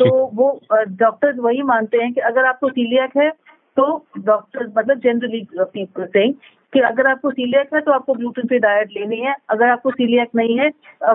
तो 0.00 0.30
वो 0.34 0.60
डॉक्टर्स 0.72 1.38
वही 1.38 1.62
मानते 1.62 1.98
हैं 1.98 2.12
कि 2.12 2.20
अगर 2.20 2.44
आपको 2.44 2.68
सीलियक 2.68 3.16
है 3.16 3.30
तो 3.76 3.84
डॉक्टर 4.18 4.66
मतलब 4.78 4.98
जनरली 4.98 5.46
पीपल 5.54 6.04
सेइंग 6.04 6.34
कि 6.72 6.80
अगर 6.80 7.06
आपको 7.06 7.30
सीलियक 7.30 7.74
है 7.74 7.80
तो 7.80 7.92
आपको 7.92 8.14
ग्लूटेन 8.14 8.46
फ्री 8.46 8.58
डाइट 8.58 8.90
लेनी 8.96 9.16
है। 9.16 9.34
अगर 9.50 9.68
आपको 9.68 9.90
सीलियक 9.90 10.28
नहीं 10.36 10.58
है 10.58 10.68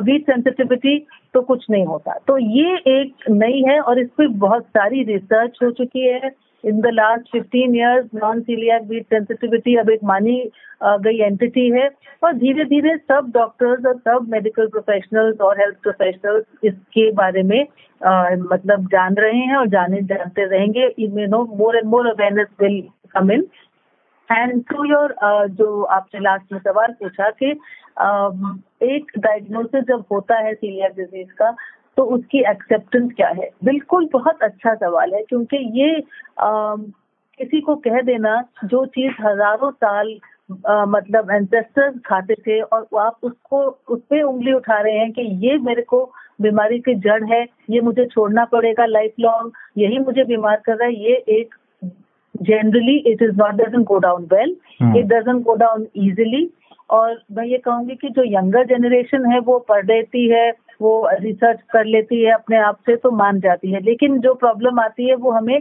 वीट 0.04 0.26
सेंसिटिविटी 0.26 0.98
तो 1.34 1.41
कुछ 1.41 1.65
नहीं 1.71 1.86
होता। 1.86 2.17
तो 2.28 2.38
ये 2.38 2.76
एक 3.00 3.30
नई 3.30 3.62
है 3.67 3.80
और 3.80 4.00
इस 4.00 4.10
पर 4.17 4.28
बहुत 4.28 4.65
सारी 4.67 5.04
रिसर्च 5.04 5.60
हो 5.63 5.71
चुकी 5.71 6.08
है। 6.08 6.32
In 6.63 6.80
the 6.82 6.91
last 6.94 7.32
fifteen 7.32 7.76
years 7.76 8.06
non 8.15 8.41
celiac 8.41 8.82
wheat 8.89 9.06
sensitivity 9.13 9.76
अब 9.78 9.89
एक 9.89 10.04
मानी 10.04 10.38
गई 10.84 11.20
एंटिटी 11.22 11.70
है। 11.72 11.89
और 12.24 12.34
धीरे 12.38 12.63
धीरे 12.65 12.96
सब 12.98 13.32
डॉक्टर्स 13.34 13.86
और 13.86 13.96
सब 13.98 14.28
मेडिकल 14.30 14.68
प्रोफेशनल्स 14.68 15.41
और 15.41 15.60
हेल्थ 15.60 15.76
प्रोफेशनल्स 15.84 16.44
इसके 16.63 17.12
बारे 17.12 17.44
में 17.44 17.62
uh, 17.62 18.52
मतलब 18.52 18.88
जान 18.91 19.15
रहे 19.15 19.39
हैं 19.39 19.56
और 19.58 19.68
जाने 19.70 20.02
जानते 20.12 20.46
रहेंगे। 20.46 20.94
You 21.00 21.28
know 21.28 21.44
more 21.58 21.78
and 21.78 21.86
more 21.89 22.08
awareness 22.08 22.48
will 22.62 22.82
come 23.15 23.32
in 23.32 23.48
and 24.30 24.63
to 24.70 24.84
your 24.89 25.15
जो 25.58 25.82
आपने 25.84 26.20
लास्ट 26.20 26.54
में 26.54 26.60
सवाल 26.60 26.94
पूछा 27.02 27.30
कि 27.41 27.52
uh, 27.52 28.58
एक 28.84 29.12
डायग्नोसिस 29.18 29.84
जब 29.88 30.04
होता 30.12 30.39
है 30.46 30.54
सीलियाक 30.54 30.96
डिज़ीज़ 30.96 31.34
का 31.41 31.56
तो 31.97 32.03
उसकी 32.15 32.39
एक्सेप्टेंस 32.49 33.12
क्या 33.15 33.27
है? 33.27 33.49
बिल्कुल 33.63 34.10
बहुत 34.13 34.43
अच्छा 34.43 34.73
सवाल 34.75 35.13
है 35.13 35.21
क्योंकि 35.29 35.58
ये 35.81 35.99
आ, 36.39 36.75
किसी 37.39 37.62
को 37.62 37.75
कह 37.75 38.01
देना 38.01 38.41
जो 38.63 38.86
चीज़ 38.88 39.21
हज़ारों 39.21 39.71
साल 39.71 40.17
आ, 40.67 40.86
मतलब 40.86 41.31
एंसेस्टर्स 41.31 41.95
खाते 42.05 42.36
थे 42.36 42.60
और 42.62 42.88
आप 42.99 43.17
उसको 43.23 43.63
उस 43.89 43.99
पर 43.99 44.21
उंगली 44.21 44.53
उठा 44.53 44.79
रहे 44.79 44.97
हैं 44.97 45.12
कि 45.12 45.21
ये 45.47 45.58
मेरे 45.60 45.81
को 45.81 46.03
बीमारी 46.41 46.79
की 46.79 46.93
जड़ 46.99 47.23
है 47.23 47.43
ये 47.69 47.81
मुझे 47.81 48.05
छोड़ना 48.05 48.45
पड़ेगा 48.45 48.86
लाइफ 48.86 49.13
लॉन्ग 49.19 49.51
यही 49.77 49.99
मुझे 49.99 50.23
बीमार 50.23 50.62
कर 50.65 50.75
रहा 50.75 50.88
है 50.88 50.95
ये 51.03 51.23
एक 51.29 51.55
generally 52.41 52.97
it 53.12 53.21
is 53.21 53.36
not 53.38 53.53
doesn't 53.55 53.84
go 53.84 53.97
down 53.99 54.27
well 54.34 54.55
it 54.97 55.05
doesn't 55.05 55.41
go 55.41 55.55
down 55.55 55.88
easily 55.95 56.49
और 56.89 57.21
मैं 57.31 57.45
ये 57.45 57.58
कहूँगी 57.58 57.95
कि 57.95 58.10
जो 58.10 58.23
यंगर 58.27 58.65
जनरेशन 58.65 59.31
है 59.31 59.39
वो 59.39 59.58
पढ़ 59.69 59.86
लेती 59.86 60.27
है 60.29 60.51
वो 60.82 61.10
रिसर्च 61.22 61.60
कर 61.72 61.86
लेती 61.86 62.24
है 62.24 62.32
अपने 62.34 62.58
आप 62.60 62.78
से 62.86 62.96
तो 62.96 63.12
मान 63.14 63.40
जाती 63.40 63.72
है। 63.72 63.80
लेकिन 63.84 64.20
जो 64.20 64.34
प्रॉब्लम 64.36 64.80
आती 64.80 65.08
है 65.10 65.16
वो 65.16 65.32
हमें 65.32 65.60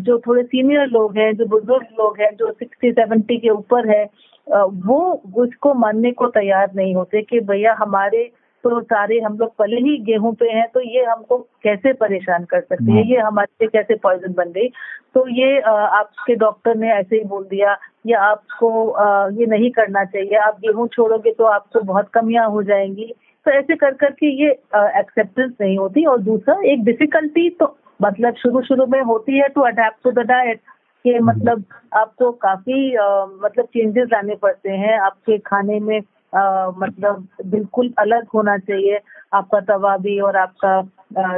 जो 0.00 0.18
थोड़े 0.18 0.42
सीनियर 0.42 0.86
लोग 0.88 1.16
हैं 1.18 1.32
जो 1.36 1.46
बुज़ुर्ग 1.46 1.86
लोग 2.00 2.20
हैं 2.20 2.34
जो 2.36 2.50
सिक्सटी 2.52 2.90
सेवेंटी 2.92 3.36
के 3.38 3.50
ऊपर 3.50 3.88
है 3.90 4.04
वो 4.46 5.00
उसको 5.38 5.72
मानने 5.74 6.10
को 6.12 6.26
तैयार 6.30 6.70
नहीं 6.76 6.94
होते 6.94 7.22
कि 7.22 7.40
भैया 7.40 7.74
हमारे 7.78 8.30
तो 8.64 8.80
सारे 8.82 9.18
हम 9.20 9.36
लोग 9.38 9.54
पहले 9.58 9.76
ही 9.80 9.96
गेहूँ 10.04 10.32
पे 10.40 10.48
हैं 10.50 10.66
तो 10.74 10.80
ये 10.80 11.04
हमको 11.04 11.36
कैसे 11.64 11.92
परेशान 11.92 12.44
कर 12.44 12.60
सकते 12.60 12.92
हैं? 12.92 13.04
ये 13.04 13.18
हमारे 13.18 13.64
से 13.64 13.66
कैसे 13.68 13.94
पॉइजन 14.02 14.32
बन 14.32 14.50
गई? 14.52 14.68
तो 15.14 15.26
ये 15.30 15.60
आपके 15.60 16.34
डॉक्टर 16.36 16.76
ने 16.76 16.90
ऐसे 16.94 17.16
ही 17.16 17.24
बोल 17.28 17.44
दिया 17.44 17.76
या 18.06 18.20
आपको 18.22 18.70
ये 19.40 19.46
नहीं 19.46 19.70
करना 19.70 20.04
चाहिए। 20.04 20.36
आप 20.38 20.58
गेहूँ 20.60 20.86
छोड़ोगे 20.88 21.32
तो 21.32 21.44
आपको 21.46 21.80
बहुत 21.82 22.08
कमियाँ 22.14 22.48
हो 22.50 22.62
जाएँगी। 22.62 23.12
तो 23.50 23.54
ऐसे 23.54 23.74
कर 23.76 23.94
करके 24.00 24.26
ये 24.42 24.50
एक्सेप्टेंस 24.98 25.52
नहीं 25.60 25.76
होती 25.78 26.04
और 26.06 26.20
दूसरा 26.22 26.54
एक 26.72 26.84
डिफिकल्टी 26.84 27.48
तो 27.60 27.76
मतलब 28.02 28.34
शुरू 28.34 28.60
शुरू 28.62 28.86
में 28.86 29.00
होती 29.02 29.38
है 29.38 29.48
to 29.48 29.60
adapt 29.60 30.04
to 30.04 30.10
the 30.12 30.26
diet 30.26 30.60
कि। 31.04 31.18
मतलब 31.20 31.64
आपको 31.96 32.30
काफ़ी 32.44 32.94
मतलब 33.42 33.64
चेंजेस 33.64 34.08
लाने 34.12 34.34
पड़ते 34.42 34.70
हैं। 34.70 34.98
आपके 35.00 35.38
खाने 35.46 35.78
में 35.80 36.00
आ, 36.32 36.70
मतलब 36.78 37.26
बिल्कुल 37.46 37.92
अलग 37.98 38.26
होना 38.34 38.56
चाहिए। 38.58 39.00
आपका 39.34 39.60
तवा 39.60 39.96
भी 39.96 40.18
और 40.20 40.36
आपका 40.36 40.80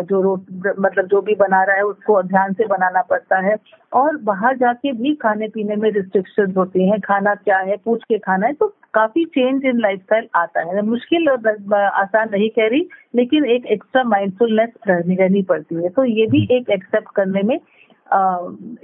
जो 0.02 0.20
रोट 0.22 0.74
मतलब 0.78 1.06
जो 1.06 1.20
भी 1.22 1.34
बना 1.34 1.62
रहा 1.64 1.76
है 1.76 1.82
उसको 1.84 2.22
ध्यान 2.22 2.52
से 2.52 2.66
बनाना 2.66 3.02
पड़ता 3.10 3.38
है। 3.46 3.56
और 3.92 4.16
बाहर 4.24 4.56
जाके 4.56 4.92
भी 4.92 5.14
खाने 5.22 5.48
पीने 5.48 5.76
में 5.76 5.90
रिस्ट्रिक्शन 5.90 6.52
होती 6.56 6.88
हैं। 6.90 7.00
खाना 7.00 7.34
क्या 7.34 7.58
है? 7.58 7.76
पूछ 7.84 8.04
के 8.04 8.18
खाना 8.18 8.46
है 8.46 8.52
तो 8.52 8.72
काफ़ी 8.94 9.24
चेंज 9.24 9.64
इन 9.64 9.78
लाइफस्टाइल 9.80 10.28
आता 10.36 10.60
है। 10.66 10.82
मुश्किल 10.82 11.28
और 11.30 11.74
आसान 11.74 12.28
नहीं 12.32 12.48
कह 12.50 12.68
रही 12.68 12.88
लेकिन 13.16 13.44
एक 13.50 13.66
एक्स्ट्रा 13.66 14.02
माइंडफुलनेस 14.04 14.70
रहनी 14.88 15.14
रहनी 15.14 15.42
पड़ती 15.42 15.74
है। 15.74 15.88
तो 15.88 16.04
ये 16.04 16.26
भी 16.26 16.46
एक 16.50 16.70
एक्सेप्ट 16.70 17.14
करने 17.16 17.42
में 17.42 17.54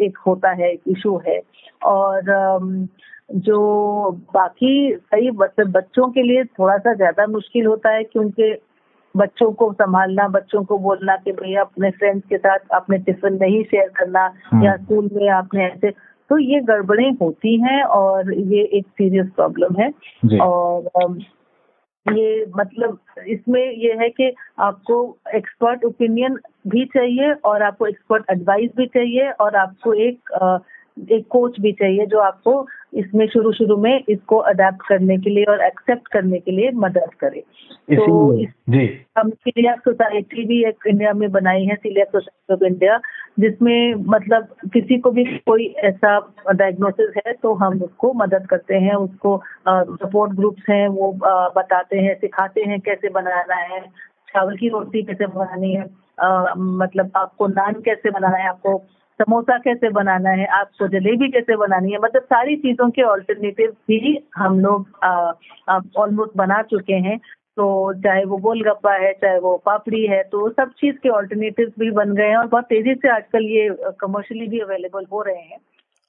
एक 0.01 0.19
होता 0.27 0.51
है 0.53 0.73
एक 0.73 0.81
इशू 0.89 1.17
है। 1.27 1.41
और 1.87 2.89
जो 3.31 4.11
बाकी 4.35 4.97
सही 4.97 5.31
बच्चों 5.31 6.09
के 6.09 6.23
लिए 6.23 6.45
थोड़ा 6.45 6.77
सा 6.79 6.95
ज़्यादा 6.95 7.27
मुश्किल 7.27 7.67
होता 7.67 7.91
है 7.91 8.05
क्योंकि 8.05 8.57
बच्चों 9.15 9.51
को 9.53 9.73
संभालना 9.73 10.27
बच्चों 10.29 10.63
को 10.65 10.79
बोलना 10.79 11.17
कि 11.17 11.33
भैया 11.33 11.61
अपने 11.61 11.91
फ्रेंड्स 11.91 12.25
के 12.29 12.39
साथ 12.39 12.59
अपने 12.73 12.99
टिफ़िन 12.99 13.39
नहीं 13.41 13.63
शेयर 13.65 13.89
करना 13.97 14.25
हम्म। 14.47 14.65
या 14.65 14.77
स्कूल 14.77 15.09
में 15.13 15.29
आपने 15.29 15.65
ऐसे 15.67 15.91
तो 16.31 16.39
ये 16.39 16.61
गड़बड़ें 16.61 17.11
होती 17.13 17.61
हैं 17.61 17.83
और 17.83 18.33
ये 18.35 18.63
एक 18.79 18.87
सीरियस 18.87 19.27
प्रॉब्लम 19.37 19.81
है। 19.81 19.91
और 20.39 21.19
ये 22.07 22.47
मतलब 22.57 22.99
इसमें 23.29 23.63
ये 23.63 23.93
है 23.93 24.09
कि 24.09 24.33
आपको 24.59 25.19
एक्सपर्ट 25.35 25.85
ओपिनियन 25.85 26.39
भी 26.69 26.85
चाहिए 26.85 27.33
और 27.33 27.63
आपको 27.63 27.87
एक्सपर्ट 27.87 28.25
एडवाइस 28.31 28.71
भी 28.77 28.87
चाहिए 28.87 29.31
और 29.31 29.57
आपको 29.57 29.93
एक 29.95 30.31
एक 31.11 31.27
कोच 31.31 31.61
भी 31.61 31.73
चाहिए 31.73 32.07
जो 32.07 32.19
आपको 32.19 32.67
इसमें 32.95 33.29
शुरू 33.29 33.53
शुरू 33.53 33.77
में 33.77 34.05
इसको 34.09 34.37
अडेप्ट 34.37 34.89
करने 34.89 35.19
के 35.19 35.31
लिए 35.31 35.45
और 35.45 35.61
एक्सेप्ट 35.61 36.09
करने 36.09 36.39
के 36.39 36.51
लिए 36.51 36.71
मदद 36.71 37.11
करे। 37.21 37.41
तो 37.97 38.37
जी। 38.45 39.05
हम 39.19 39.31
सीलियाक 39.31 39.81
सोसाइटी 39.81 40.45
भी 40.45 40.65
एक 40.65 40.77
इंडिया 40.87 41.13
में 41.13 41.31
बनाई 41.31 41.65
है 41.65 41.75
सीलियाक 41.75 42.09
सोसाइटी 42.09 42.55
ऑफ़ 42.55 42.73
इंडिया 42.73 43.01
जिसमें 43.39 43.95
मतलब 43.95 44.49
किसी 44.73 44.99
को 44.99 45.11
भी 45.11 45.25
कोई 45.25 45.67
ऐसा 45.67 46.35
डायग्नोसिस 46.55 47.23
है 47.27 47.33
तो 47.33 47.55
हम 47.55 47.83
उसको 47.83 48.13
मदद 48.13 48.47
करते 48.47 48.75
हैं 48.75 48.95
उसको 48.95 49.43
सपोर्ट 49.69 50.33
ग्रुप्स 50.33 50.63
हैं 50.71 50.89
वो 50.89 51.19
आ, 51.25 51.49
बताते 51.49 51.99
हैं 51.99 52.15
सिखाते 52.15 52.61
हैं 52.61 52.81
कैसे 52.81 53.09
बनाना 53.09 53.55
है 53.55 53.81
चावल 54.29 54.57
की 54.57 54.69
रोटी 54.69 55.03
कैसे 55.03 55.27
बनानी 55.27 55.75
है 55.75 55.87
आ, 56.21 56.55
मतलब 56.57 57.11
आपको 57.17 57.47
नान 57.47 57.73
कैसे 57.73 58.11
बनाना 58.11 58.37
है 58.37 58.49
आपको 58.49 58.83
समोसा 59.21 59.57
कैसे 59.59 59.89
बनाना 59.93 60.31
है 60.31 60.47
आपको 60.59 60.89
जलेबी 60.89 61.29
कैसे 61.31 61.57
बनानी 61.57 61.93
है 61.93 61.99
मतलब 62.03 62.23
सारी 62.25 62.57
चीज़ों 62.59 62.89
के 62.91 63.03
ऑल्टरनेटिव 63.05 63.71
भी 63.89 64.19
हम 64.37 64.61
लोग 64.61 64.87
ऑलमोस्ट 65.97 66.37
बना 66.37 66.63
चुके 66.71 66.99
हैं। 67.07 67.19
तो 67.57 67.93
चाहे 68.03 68.25
वो 68.25 68.37
गोलगप्पा 68.39 68.93
है 68.95 69.13
चाहे 69.13 69.39
वो 69.41 69.57
पापड़ी 69.67 70.05
है 70.07 70.23
तो 70.33 70.49
सब 70.51 70.71
चीज़ 70.81 70.97
के 71.03 71.09
ऑल्टरनेटिव 71.11 71.73
भी 71.79 71.91
बन 71.93 72.15
गए 72.17 72.29
हैं 72.29 72.37
और 72.37 72.47
बहुत 72.49 72.65
तेज़ी 72.65 72.95
से 72.95 73.09
आजकल 73.15 73.45
ये 73.53 73.69
कमर्शियली 74.01 74.47
भी 74.49 74.59
अवेलेबल 74.61 75.07
हो 75.13 75.23
रहे 75.23 75.43
हैं। 75.43 75.59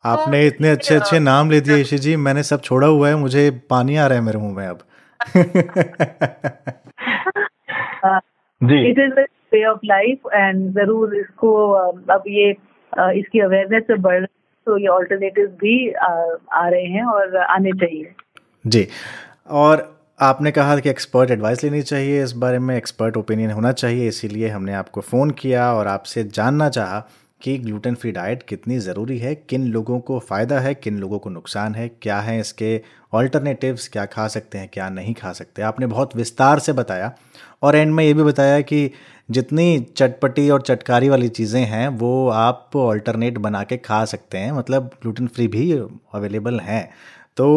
आपने 0.03 0.45
इतने 0.47 0.69
अच्छे 0.71 0.95
अच्छे 0.95 1.19
नाम 1.19 1.49
ले 1.51 1.61
दिए 1.61 1.77
ईशी 1.77 1.97
जी 1.99 2.15
मैंने 2.17 2.43
सब 2.43 2.61
छोड़ा 2.61 2.87
हुआ 2.87 3.07
है 3.09 3.15
मुझे 3.17 3.49
पानी 3.69 3.95
आ 3.95 4.05
रहा 4.07 4.17
है 4.17 4.23
मेरे 4.25 4.39
मुँह 4.39 4.55
में 4.55 4.67
अब। 4.67 4.79
It 8.61 8.99
is 8.99 9.19
way 9.53 9.65
of 9.65 9.79
life 9.85 10.33
and 10.33 10.71
ज़रूर 10.73 11.15
इसको 11.15 11.53
अब 12.13 12.23
ये 12.27 12.51
इसकी 12.93 13.39
अवेयरनेस 13.39 13.97
बढ़ 13.99 14.25
तो 14.67 14.77
ये 14.77 14.87
ऑल्टरनेटिव 14.87 15.45
भी 15.59 15.91
आ 15.91 16.67
रहे 16.67 16.85
हैं 16.85 17.03
और 17.05 17.37
आने 17.37 17.71
चाहिए। 17.73 18.11
जी। 18.65 18.87
और 19.49 19.87
आपने 20.19 20.51
कहा 20.51 20.75
कि 20.77 20.89
एक्सपर्ट 20.89 21.31
एडवाइस 21.31 21.63
लेनी 21.63 21.81
चाहिए, 21.81 22.23
इस 22.23 22.31
बारे 22.33 22.59
में 22.59 22.75
एक्सपर्ट 22.77 23.17
ओपिनियन 23.17 23.51
होना 23.51 23.71
चाहिए, 23.73 24.07
इसीलिए 24.07 24.47
हमने 24.49 24.73
आपको 24.73 25.01
फ़ोन 25.01 25.31
किया 25.31 25.71
और 25.73 25.87
आपसे 25.87 26.23
जानना 26.25 26.69
चाहा 26.69 26.99
कि 27.41 27.57
ग्लूटेन 27.57 27.95
फ्री 27.95 28.11
डाइट 28.11 28.43
कितनी 28.43 28.77
ज़रूरी 28.79 29.17
है, 29.17 29.33
किन 29.49 29.67
लोगों 29.67 29.99
को 29.99 30.19
फ़ायदा 30.19 30.59
है, 30.59 30.73
किन 30.75 30.97
लोगों 30.99 31.19
को 31.19 31.29
नुकसान 31.29 31.75
है, 31.75 31.87
क्या 32.01 32.19
है 32.19 32.39
इसके 32.39 32.81
ऑल्टरनेटिव्स 33.13 33.87
क्या 33.87 34.05
खा 34.07 34.27
सकते 34.27 34.57
हैं, 34.57 34.69
क्या 34.73 34.89
नहीं 34.89 35.13
खा 35.13 35.31
सकते 35.33 35.61
आपने 35.61 35.87
बहुत 35.87 36.15
विस्तार 36.15 36.59
से 36.59 36.73
बताया 36.73 37.11
और 37.63 37.75
एंड 37.75 37.93
में 37.93 38.03
ये 38.03 38.13
भी 38.13 38.23
बताया 38.23 38.59
कि 38.61 38.91
जितनी 39.29 39.79
चटपटी 39.79 40.49
और 40.49 40.61
चटकारी 40.61 41.09
वाली 41.09 41.27
चीज़ें 41.29 41.61
हैं, 41.61 41.87
वो 41.87 42.29
आप 42.29 42.75
ऑल्टरनेट 42.75 43.37
बना 43.37 43.63
के 43.63 43.77
खा 43.77 44.03
सकते 44.05 44.37
हैं। 44.37 44.51
मतलब 44.51 44.89
ग्लूटेन 45.01 45.27
फ्री 45.27 45.47
भी 45.47 45.71
अवेलेबल 45.71 46.59
हैं। 46.59 46.89
तो 47.37 47.47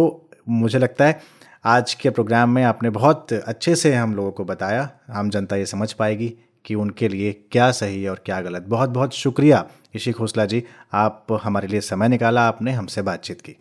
मुझे 0.48 0.78
लगता 0.78 1.04
है, 1.04 1.20
आज 1.64 1.94
के 1.94 2.10
प्रोग्राम 2.10 2.50
में 2.50 2.62
आपने 2.64 2.90
बहुत 2.90 3.32
अच्छे 3.32 3.74
से 3.76 3.94
हम 3.94 4.14
लोगों 4.14 4.30
को 4.30 4.44
बताया। 4.44 4.88
आम 5.10 5.30
जनता 5.30 5.56
ये 5.56 5.66
समझ 5.66 5.92
पाएगी 5.92 6.32
कि 6.64 6.74
उनके 6.74 7.08
लिए 7.08 7.32
क्या 7.52 7.70
सही 7.72 8.02
है 8.02 8.10
और 8.10 8.22
क्या 8.26 8.40
गलत। 8.40 8.66
बहुत 8.68 8.90
बहुत 8.90 9.14
शुक्रिया 9.14 9.64
ईशी 9.96 10.12
खोसला 10.12 10.44
जी। 10.46 10.62
आप 10.94 11.38
हमारे 11.42 11.68
लिए 11.68 11.80
समय 11.82 12.08
निकाला 12.08 12.42
आपने, 12.48 12.72
हमसे 12.72 13.02
बातचीत 13.02 13.40
की। 13.40 13.52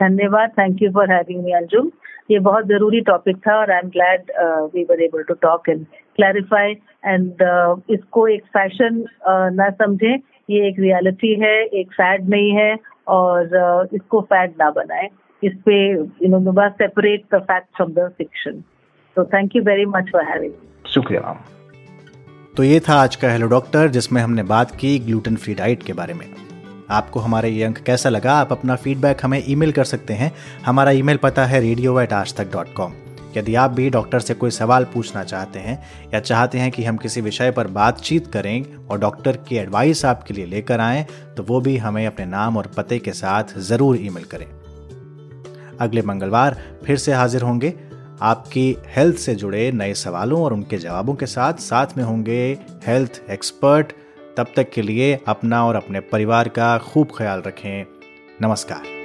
धन्यवाद। 0.00 0.50
Thank 0.50 0.82
you 0.82 0.90
for 0.90 1.12
having 1.12 1.44
me 1.44 1.52
Anjum 1.52 1.90
ये 2.30 2.38
बहुत 2.40 2.66
ज़रूरी 2.66 3.00
टॉपिक 3.00 3.36
था 3.38 3.54
और 3.58 3.70
I 3.72 3.78
am 3.78 3.88
glad 3.90 4.30
we 4.74 4.82
were 4.84 5.02
able 5.02 5.22
to 5.22 5.34
talk 5.42 5.68
and 5.68 5.84
clarify 6.16 6.74
and 7.04 7.42
इसको 7.90 8.26
एक 8.28 8.44
फ़ैशन 8.56 9.00
uh, 9.00 9.50
ना 9.54 9.68
समझें 9.70 10.18
ये 10.50 10.66
एक 10.68 10.78
रियलिटी 10.80 11.34
है 11.40 11.56
एक 11.80 11.92
फैड 11.92 12.28
नहीं 12.28 12.50
है 12.56 12.76
और 13.08 13.44
uh, 13.44 13.94
इसको 13.94 14.20
फैड 14.22 14.54
ना 14.60 14.70
बनाए। 14.70 15.08
इस 15.42 15.52
पे 15.66 15.76
you 15.92 16.28
know 16.28 16.68
separate 16.70 17.24
the 17.34 17.38
fact 17.42 17.66
from 17.76 17.92
the 17.92 18.08
fiction 18.18 18.62
तो 19.16 19.24
thank 19.24 19.56
you 19.56 19.62
very 19.62 19.84
much 19.86 20.10
for 20.12 20.24
having 20.24 20.52
शुक्रिया 20.86 21.20
मैम। 21.20 21.36
तो 22.56 22.64
ये 22.64 22.80
था 22.80 22.94
आज 22.94 23.16
का 23.16 23.30
हेलो 23.32 23.46
डॉक्टर 23.48 23.88
जिसमें 23.88 24.20
हमने 24.22 24.42
बात 24.52 24.70
की 24.70 24.98
ग्लूटेन 24.98 25.36
फ्री 25.36 25.54
डाइट 25.54 25.82
के 25.82 25.92
बारे 25.92 26.14
में। 26.14 26.26
आपको 26.90 27.20
हमारा 27.20 27.48
ये 27.48 27.64
अंक 27.64 27.78
कैसा 27.86 28.08
लगा? 28.08 28.32
आप 28.32 28.52
अपना 28.52 28.76
फीडबैक 28.76 29.18
हमें 29.22 29.42
ईमेल 29.48 29.72
कर 29.72 29.84
सकते 29.84 30.14
हैं। 30.14 30.32
हमारा 30.66 30.90
ईमेल 31.00 31.16
पता 31.22 31.44
है 31.44 31.60
रेडियो 31.60 32.00
एट 32.00 32.12
आज 32.12 32.36
तक 32.36 32.52
डॉट 32.52 32.72
कॉम 32.76 32.92
यदि 33.38 33.54
आप 33.54 33.70
भी 33.70 33.88
डॉक्टर 33.90 34.20
से 34.20 34.34
कोई 34.34 34.50
सवाल 34.50 34.84
पूछना 34.84 35.24
चाहते 35.24 35.58
हैं 35.58 35.82
या 36.14 36.20
चाहते 36.20 36.58
हैं 36.58 36.70
कि 36.70 36.84
हम 36.84 36.96
किसी 36.96 37.20
विषय 37.20 37.50
पर 37.50 37.66
बातचीत 37.66 38.26
करें 38.26 38.86
और 38.86 38.98
डॉक्टर 38.98 39.36
की 39.48 39.56
एडवाइस 39.56 40.04
आपके 40.04 40.34
लिए 40.34 40.46
लेकर 40.46 40.80
आएँ 40.80 41.04
तो 41.36 41.42
वो 41.42 41.60
भी 41.60 41.76
हमें 41.76 42.06
अपने 42.06 42.26
नाम 42.26 42.56
और 42.56 42.66
पते 42.76 42.98
के 42.98 43.12
साथ 43.12 43.58
ज़रूर 43.58 43.96
ईमेल 43.96 44.24
करें। 44.24 44.46
अगले 45.80 46.02
मंगलवार 46.02 46.56
फिर 46.86 46.96
से 46.96 47.12
हाजिर 47.12 47.42
होंगे। 47.42 47.74
आपकी 48.22 48.76
हेल्थ 48.96 49.16
से 49.16 49.34
जुड़े 49.34 49.70
नए 49.72 49.94
सवालों 49.94 50.42
और 50.42 50.52
उनके 50.52 50.78
जवाबों 50.78 51.14
के 51.14 51.26
साथ 51.26 51.60
साथ 51.60 51.96
में 51.96 52.04
होंगे 52.04 52.58
हेल्थ 52.86 53.22
एक्सपर्ट। 53.30 53.92
तब 54.36 54.52
तक 54.56 54.70
के 54.70 54.82
लिए 54.82 55.18
अपना 55.28 55.64
और 55.66 55.76
अपने 55.76 56.00
परिवार 56.00 56.48
का 56.48 56.76
खूब 56.78 57.16
ख्याल 57.16 57.42
रखें। 57.46 57.84
नमस्कार। 58.42 58.97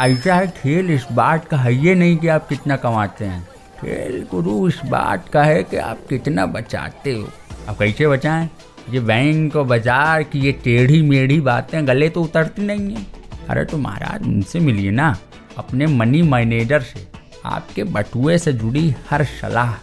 ऐसा 0.00 0.34
है, 0.34 0.46
खेल 0.46 0.90
इस 0.90 1.06
बात 1.12 1.44
का 1.44 1.56
है, 1.56 1.74
ये 1.74 1.94
नहीं 1.94 2.16
कि 2.16 2.28
आप 2.28 2.48
कितना 2.48 2.76
कमाते 2.76 3.24
हैं। 3.24 3.42
खेल 3.80 4.26
गुरु, 4.30 4.68
इस 4.68 4.80
बात 4.84 5.28
का 5.28 5.42
है 5.42 5.62
कि 5.62 5.76
आप 5.76 5.98
कितना 6.08 6.46
बचाते 6.46 7.12
हो। 7.12 7.28
आप 7.68 7.78
कैसे 7.78 8.06
बचाएँ? 8.06 8.48
ये 8.90 9.00
बैंक 9.00 9.56
और 9.56 9.64
बाज़ार 9.64 10.22
की 10.22 10.40
ये 10.40 10.52
टेढ़ी 10.52 11.02
मेढ़ी 11.02 11.40
बातें 11.40 11.86
गले 11.88 12.08
तो 12.08 12.22
उतरती 12.22 12.62
नहीं 12.62 12.94
है। 12.96 13.06
अरे 13.50 13.64
तो 13.64 13.78
महाराज, 13.78 14.22
उनसे 14.22 14.60
मिलिए 14.60 14.90
ना, 14.90 15.16
अपने 15.58 15.86
मनी 15.86 16.22
मैनेजर 16.22 16.80
से। 16.80 17.06
आपके 17.44 17.84
बटुए 17.84 18.38
से 18.38 18.52
जुड़ी 18.52 18.94
हर 19.10 19.24
सलाह 19.24 19.74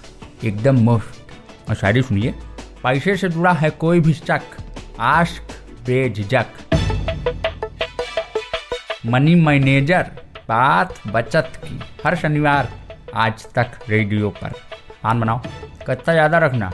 एकदम 0.47 0.75
मुफ़्त। 0.75 1.69
और 1.69 1.75
शायरी 1.75 2.01
सुनिए, 2.01 2.33
पैसे 2.83 3.15
से 3.17 3.29
जुड़ा 3.29 3.51
है 3.51 3.69
कोई 3.69 3.99
भी 3.99 4.13
शक 4.13 4.41
आश्क 4.99 5.53
बेझक 5.85 6.45
मनी 9.07 9.33
मैनेजर 9.35 10.09
बात 10.49 10.93
बचत 11.07 11.51
की। 11.63 11.79
हर 12.05 12.15
शनिवार 12.15 12.67
आज 13.15 13.45
तक 13.55 13.79
रेडियो 13.89 14.29
पर। 14.39 14.53
आन 15.05 15.19
बनाओ, 15.19 15.41
कत्ता 15.87 16.13
ज़्यादा 16.13 16.37
रखना। 16.37 16.71